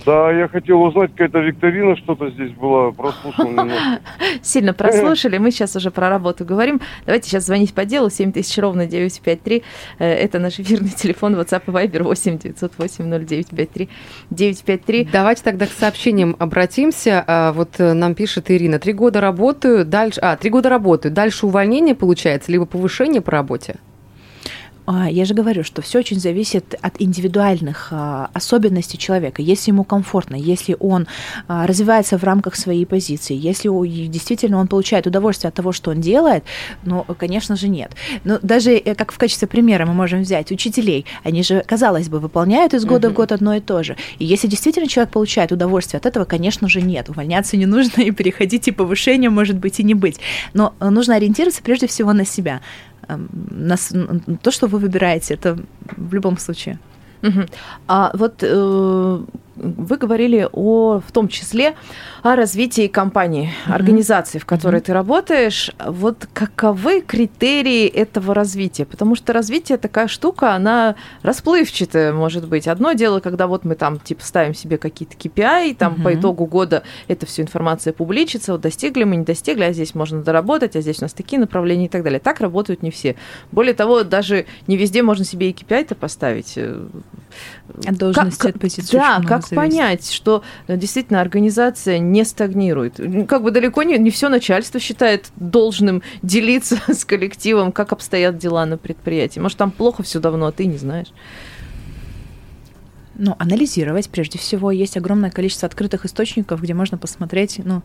Да, 0.05 0.31
я 0.33 0.49
хотел 0.49 0.83
узнать, 0.83 1.11
какая-то 1.13 1.39
викторина 1.41 1.97
что-то 1.97 2.31
здесь 2.31 2.53
была, 2.53 2.91
прослушал 2.93 3.47
немножко. 3.49 4.01
Сильно 4.43 4.75
прослушали, 4.75 5.39
мы 5.39 5.51
сейчас 5.51 5.77
уже 5.77 5.91
про 5.91 6.09
работу 6.09 6.45
говорим. 6.45 6.81
Давайте 7.07 7.29
сейчас 7.29 7.47
звонить 7.47 7.75
по 7.75 7.85
делу, 7.85 8.11
7000 8.11 8.59
ровно 8.59 8.87
953. 8.87 9.63
Э, 9.99 10.05
это 10.05 10.39
наш 10.39 10.59
эфирный 10.59 10.91
телефон, 10.97 11.35
WhatsApp 11.35 11.63
и 11.67 11.71
Viber 11.71 12.03
8 12.03 12.39
908 12.39 13.27
0953 13.27 13.89
953. 14.31 15.09
Давайте 15.13 15.43
тогда 15.43 15.67
к 15.67 15.71
сообщениям 15.71 16.37
обратимся. 16.39 17.25
А, 17.27 17.53
вот 17.53 17.79
э, 17.79 17.93
нам 17.93 18.15
пишет 18.15 18.51
Ирина, 18.51 18.79
три 18.79 18.93
года 18.93 19.21
работаю, 19.21 19.85
дальше... 19.85 20.21
А, 20.21 20.37
три 20.37 20.51
года 20.51 20.69
работаю, 20.69 21.13
дальше 21.13 21.47
увольнение 21.47 21.95
получается, 21.95 22.51
либо 22.51 22.67
повышение 22.67 23.21
по 23.21 23.31
работе? 23.31 23.77
А, 24.87 25.09
я 25.09 25.25
же 25.25 25.35
говорю, 25.35 25.63
что 25.63 25.81
все 25.81 26.01
очень 26.01 26.19
зависит 26.19 26.75
от 26.81 27.01
индивидуальных 27.01 27.89
а, 27.91 28.31
особенностей 28.33 28.99
человека. 28.99 29.41
Если 29.41 29.71
ему 29.71 29.85
комфортно, 29.85 30.35
если 30.35 30.77
он 30.81 31.07
а, 31.47 31.67
развивается 31.67 32.19
в 32.19 32.25
рамках 32.25 32.57
своей 32.57 32.85
позиции, 32.85 33.37
если 33.37 33.69
действительно 34.09 34.59
он 34.59 34.67
получает 34.67 35.07
удовольствие 35.07 35.49
от 35.49 35.55
того, 35.55 35.73
что 35.73 35.93
он 35.93 36.01
делает, 36.01 36.45
ну, 36.85 37.05
конечно 37.19 37.57
же, 37.57 37.69
нет. 37.69 37.93
Но 38.25 38.39
даже 38.43 38.73
э, 38.73 38.95
как 38.95 39.13
в 39.13 39.19
качестве 39.19 39.47
примера 39.47 39.87
мы 39.87 39.95
можем 39.95 40.23
взять 40.23 40.51
учителей. 40.51 41.07
Они 41.23 41.43
же, 41.43 41.63
казалось 41.67 42.09
бы, 42.09 42.19
выполняют 42.19 42.75
из 42.75 42.85
года 42.85 43.09
uh-huh. 43.09 43.13
в 43.13 43.15
год 43.15 43.33
одно 43.33 43.55
и 43.55 43.61
то 43.61 43.83
же. 43.83 43.97
И 44.19 44.25
если 44.25 44.49
действительно 44.49 44.89
человек 44.89 45.13
получает 45.13 45.53
удовольствие 45.53 45.99
от 45.99 46.07
этого, 46.07 46.25
конечно 46.25 46.69
же, 46.69 46.83
нет. 46.83 47.09
Увольняться 47.09 47.57
не 47.57 47.67
нужно 47.67 48.01
и 48.03 48.11
переходить, 48.11 48.67
и 48.67 48.73
повышение 48.73 49.31
может 49.31 49.59
быть 49.59 49.79
и 49.79 49.85
не 49.85 49.95
быть. 49.95 50.19
Но 50.55 50.75
э, 50.81 50.89
нужно 50.91 51.15
ориентироваться 51.15 51.63
прежде 51.63 51.87
всего 51.87 52.13
на 52.13 52.25
себя 52.25 52.61
на, 53.09 53.77
то, 54.43 54.51
что 54.51 54.67
вы 54.67 54.79
выбираете, 54.79 55.35
это 55.35 55.59
в 55.97 56.15
любом 56.15 56.39
случае. 56.39 56.79
Угу. 57.23 57.41
А 57.89 58.11
вот 58.15 58.43
э, 58.43 59.21
вы 59.57 59.97
говорили 59.97 60.49
о, 60.53 61.01
в 61.07 61.13
том 61.13 61.29
числе 61.29 61.75
о 62.23 62.37
развитии 62.37 62.87
компании, 62.87 63.53
mm-hmm. 63.67 63.75
организации, 63.75 64.39
в 64.39 64.47
которой 64.47 64.77
mm-hmm. 64.81 64.85
ты 64.85 64.93
работаешь. 64.93 65.71
Вот 65.85 66.29
каковы 66.33 67.01
критерии 67.01 67.87
этого 67.87 68.35
развития? 68.35 68.85
Потому 68.85 69.15
что 69.15 69.33
развитие 69.33 69.79
такая 69.79 70.09
штука, 70.09 70.55
она 70.55 70.95
расплывчатая, 71.23 72.13
может 72.13 72.49
быть. 72.49 72.69
Одно 72.69 72.93
дело, 72.93 73.21
когда 73.21 73.47
вот 73.47 73.65
мы 73.65 73.75
там 73.75 73.99
типа 73.99 74.25
ставим 74.25 74.55
себе 74.55 74.79
какие-то 74.79 75.17
KPI, 75.17 75.75
там 75.75 75.95
mm-hmm. 75.95 76.03
по 76.03 76.15
итогу 76.15 76.47
года 76.47 76.83
эта 77.09 77.27
вся 77.27 77.43
информация 77.43 77.93
публичится, 77.93 78.53
вот 78.53 78.63
достигли 78.63 79.05
мы, 79.05 79.17
не 79.17 79.25
достигли, 79.25 79.65
а 79.65 79.73
здесь 79.73 79.95
можно 79.95 80.23
доработать, 80.23 80.77
а 80.77 80.81
здесь 80.81 81.01
у 81.01 81.05
нас 81.05 81.13
такие 81.13 81.39
направления 81.39 81.87
и 81.87 81.91
так 81.91 82.03
далее. 82.03 82.21
Так 82.21 82.41
работают 82.41 82.83
не 82.83 82.91
все. 82.91 83.17
Более 83.51 83.75
того, 83.75 84.03
даже 84.05 84.47
не 84.67 84.77
везде 84.77 85.03
можно 85.03 85.25
себе 85.25 85.51
и 85.51 85.53
KPI-то 85.53 85.95
поставить. 85.95 86.59
От 87.87 87.97
должности, 87.97 88.41
как, 88.41 88.57
от 88.57 88.61
позиции. 88.61 88.97
Да, 88.97 89.21
как 89.27 89.42
зависит. 89.49 89.57
понять, 89.57 90.11
что 90.11 90.43
э, 90.67 90.77
действительно 90.77 91.21
организация 91.21 91.99
не 91.99 92.25
стагнирует? 92.25 93.01
Как 93.29 93.43
бы 93.43 93.51
далеко 93.51 93.83
не, 93.83 93.99
не 93.99 94.11
все 94.11 94.29
начальство 94.29 94.81
считает 94.81 95.31
должным 95.37 96.03
делиться 96.23 96.79
с 96.89 97.05
коллективом, 97.05 97.73
как 97.73 97.93
обстоят 97.93 98.39
дела 98.39 98.67
на 98.67 98.79
предприятии. 98.79 99.41
Может, 99.41 99.59
там 99.59 99.71
плохо 99.71 100.03
все 100.03 100.21
давно, 100.21 100.47
а 100.47 100.53
ты 100.53 100.67
не 100.67 100.77
знаешь 100.77 101.09
ну, 103.23 103.37
анализировать 103.39 104.11
прежде 104.11 104.37
всего. 104.37 104.73
Есть 104.73 104.97
огромное 104.97 105.31
количество 105.31 105.67
открытых 105.67 106.05
источников, 106.05 106.61
где 106.61 106.75
можно 106.75 106.99
посмотреть, 106.99 107.61
ну, 107.65 107.83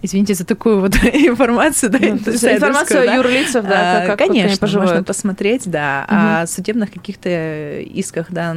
извините 0.00 0.32
за 0.32 0.46
такую 0.46 0.80
вот 0.80 0.96
информацию, 1.04 1.90
да, 1.90 1.98
ну, 2.00 2.16
информацию 2.16 3.04
да? 3.04 3.12
о 3.12 3.16
юрлицах, 3.16 3.64
да, 3.64 4.06
как, 4.06 4.18
как 4.18 4.28
Конечно, 4.28 4.66
можно 4.66 5.02
посмотреть, 5.04 5.70
да, 5.70 6.06
угу. 6.08 6.16
о 6.16 6.46
судебных 6.46 6.90
каких-то 6.90 7.80
исках, 7.80 8.28
да, 8.30 8.56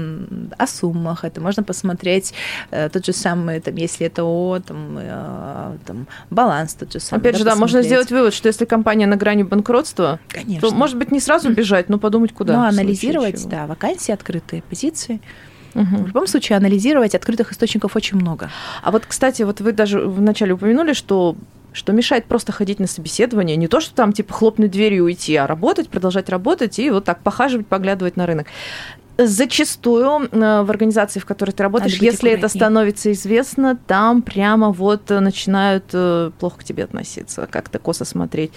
о 0.58 0.67
суммах, 0.67 1.26
это 1.26 1.41
можно 1.41 1.63
посмотреть 1.63 2.34
э, 2.72 2.88
тот 2.88 3.06
же 3.06 3.12
самый, 3.12 3.60
там, 3.60 3.76
если 3.76 4.08
это 4.08 4.24
о, 4.24 4.62
там, 4.65 4.98
э, 4.98 5.78
там 5.86 6.08
баланс 6.30 6.76
тот 6.76 6.94
же 6.94 7.02
самый. 7.02 7.20
Опять 7.20 7.34
да, 7.34 7.39
же, 7.39 7.44
да, 7.44 7.56
можно 7.58 7.82
сделать 7.82 8.10
вывод, 8.10 8.34
что 8.34 8.48
если 8.48 8.63
компания 8.63 9.06
на 9.06 9.17
грани 9.17 9.44
банкротства, 9.44 10.17
Конечно. 10.30 10.70
то, 10.70 10.74
может 10.74 10.98
быть, 10.98 11.12
не 11.12 11.20
сразу 11.20 11.52
бежать, 11.52 11.89
но 11.89 12.00
подумать, 12.00 12.34
куда. 12.34 12.54
Ну, 12.54 12.63
анализировать, 12.63 13.46
да, 13.50 13.67
вакансии, 13.67 14.13
открытые 14.13 14.62
позиции. 14.62 15.20
Угу. 15.74 16.04
В 16.04 16.08
любом 16.08 16.28
случае 16.28 16.58
анализировать 16.58 17.16
открытых 17.16 17.52
источников 17.52 17.96
очень 17.96 18.18
много. 18.18 18.50
А 18.84 18.92
вот, 18.92 19.06
кстати, 19.08 19.44
вот 19.44 19.62
вы 19.62 19.72
даже 19.72 20.00
вначале 20.00 20.54
упомянули, 20.54 20.94
что 20.94 21.36
что 21.74 21.94
мешает 21.94 22.26
просто 22.26 22.52
ходить 22.52 22.80
на 22.80 22.88
собеседование, 22.88 23.56
не 23.56 23.70
то, 23.70 23.80
что 23.80 23.96
там 23.96 24.12
типа 24.12 24.34
хлопнуть 24.34 24.72
дверью 24.72 24.98
и 25.00 25.02
уйти, 25.02 25.36
а 25.38 25.48
работать, 25.48 25.88
продолжать 25.88 26.28
работать 26.30 26.78
и 26.80 26.90
вот 26.90 27.06
так 27.06 27.22
похаживать, 27.22 27.68
поглядывать 27.68 28.18
на 28.18 28.26
рынок. 28.26 28.48
Зачастую 29.18 30.28
э, 30.32 30.64
в 30.64 30.70
организации, 30.70 31.20
в 31.20 31.26
которой 31.26 31.52
ты 31.52 31.64
работаешь, 31.64 31.96
если 31.96 32.32
это 32.32 32.48
становится 32.48 33.12
известно, 33.12 33.78
там 33.88 34.22
прямо 34.22 34.72
вот 34.72 35.10
начинают 35.10 35.86
э, 35.94 36.32
плохо 36.40 36.60
к 36.60 36.64
тебе 36.64 36.84
относиться, 36.84 37.48
как-то 37.50 37.78
косо 37.80 38.04
смотреть. 38.04 38.52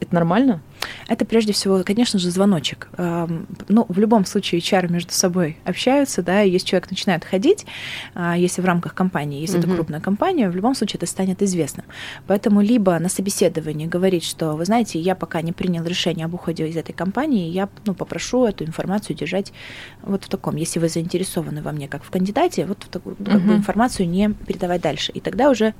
Это 0.00 0.14
нормально? 0.14 0.60
Это 1.08 1.24
прежде 1.24 1.52
всего, 1.52 1.82
конечно 1.84 2.18
же, 2.18 2.30
звоночек. 2.30 2.88
Ну, 2.96 3.86
в 3.88 3.98
любом 3.98 4.24
случае, 4.24 4.60
HR 4.60 4.92
между 4.92 5.12
собой 5.12 5.56
общаются, 5.64 6.22
да, 6.22 6.42
и 6.42 6.50
если 6.50 6.66
человек 6.66 6.90
начинает 6.90 7.24
ходить, 7.24 7.66
а, 8.14 8.36
если 8.36 8.60
в 8.60 8.64
рамках 8.64 8.94
компании, 8.94 9.40
если 9.40 9.58
mm-hmm. 9.58 9.64
это 9.64 9.74
крупная 9.74 10.00
компания, 10.00 10.50
в 10.50 10.56
любом 10.56 10.74
случае 10.74 10.98
это 10.98 11.06
станет 11.06 11.42
известным. 11.42 11.86
Поэтому 12.26 12.60
либо 12.60 12.98
на 12.98 13.08
собеседовании 13.08 13.86
говорить, 13.86 14.24
что, 14.24 14.52
вы 14.52 14.64
знаете, 14.64 15.00
я 15.00 15.14
пока 15.14 15.42
не 15.42 15.52
принял 15.52 15.84
решение 15.84 16.26
об 16.26 16.34
уходе 16.34 16.68
из 16.68 16.76
этой 16.76 16.92
компании, 16.92 17.50
я 17.50 17.68
ну, 17.84 17.94
попрошу 17.94 18.46
эту 18.46 18.64
информацию 18.64 19.16
держать 19.16 19.52
вот 20.02 20.24
в 20.24 20.28
таком, 20.28 20.56
если 20.56 20.78
вы 20.78 20.88
заинтересованы 20.88 21.62
во 21.62 21.72
мне 21.72 21.88
как 21.88 22.04
в 22.04 22.10
кандидате, 22.10 22.66
вот 22.66 22.84
в 22.84 22.88
такую 22.88 23.16
mm-hmm. 23.16 23.32
как 23.32 23.42
бы 23.42 23.54
информацию 23.54 24.08
не 24.08 24.30
передавать 24.30 24.82
дальше. 24.82 25.12
И 25.12 25.20
тогда 25.20 25.50
уже 25.50 25.74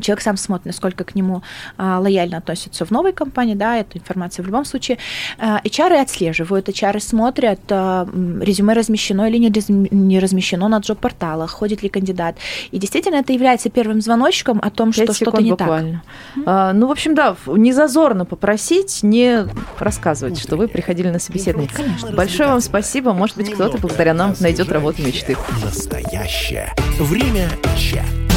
человек 0.00 0.20
сам 0.20 0.36
смотрит, 0.36 0.66
насколько 0.66 1.04
к 1.04 1.14
нему 1.14 1.42
а, 1.76 1.98
лояльно 2.00 2.38
относятся 2.38 2.84
в 2.84 2.90
новой 2.90 3.12
компании, 3.12 3.54
да, 3.54 3.78
эту 3.78 3.98
информацию 3.98 4.44
в 4.44 4.46
любом 4.46 4.64
случае. 4.64 4.98
А, 5.38 5.60
HR 5.64 6.00
отслеживают, 6.00 6.68
HR 6.68 7.00
смотрят, 7.00 7.60
а, 7.70 8.08
резюме 8.40 8.74
размещено 8.74 9.28
или 9.28 9.38
не 9.38 10.18
размещено 10.18 10.68
на 10.68 10.78
джоб-порталах, 10.78 11.50
ходит 11.50 11.82
ли 11.82 11.88
кандидат. 11.88 12.36
И 12.70 12.78
действительно 12.78 13.16
это 13.16 13.32
является 13.32 13.70
первым 13.70 14.00
звоночком 14.00 14.60
о 14.62 14.70
том, 14.70 14.92
что 14.92 15.12
что-то 15.12 15.42
не 15.42 15.50
буквально. 15.50 16.02
так. 16.34 16.44
А, 16.46 16.72
ну, 16.72 16.86
в 16.86 16.90
общем, 16.90 17.14
да, 17.14 17.36
не 17.46 17.72
зазорно 17.72 18.24
попросить, 18.24 19.02
не 19.02 19.46
рассказывать, 19.78 20.38
что 20.38 20.56
вы 20.56 20.68
приходили 20.68 21.10
на 21.10 21.18
собеседование. 21.18 21.70
Конечно. 21.72 22.12
Большое 22.12 22.48
вам 22.48 22.60
спасибо. 22.60 23.12
Может 23.12 23.36
быть, 23.36 23.52
кто-то 23.52 23.78
благодаря 23.78 24.14
нам 24.14 24.34
найдет 24.40 24.70
работу 24.70 25.02
мечты. 25.02 25.36
Настоящее 25.62 26.74
время 26.98 27.48
чат. 27.76 28.29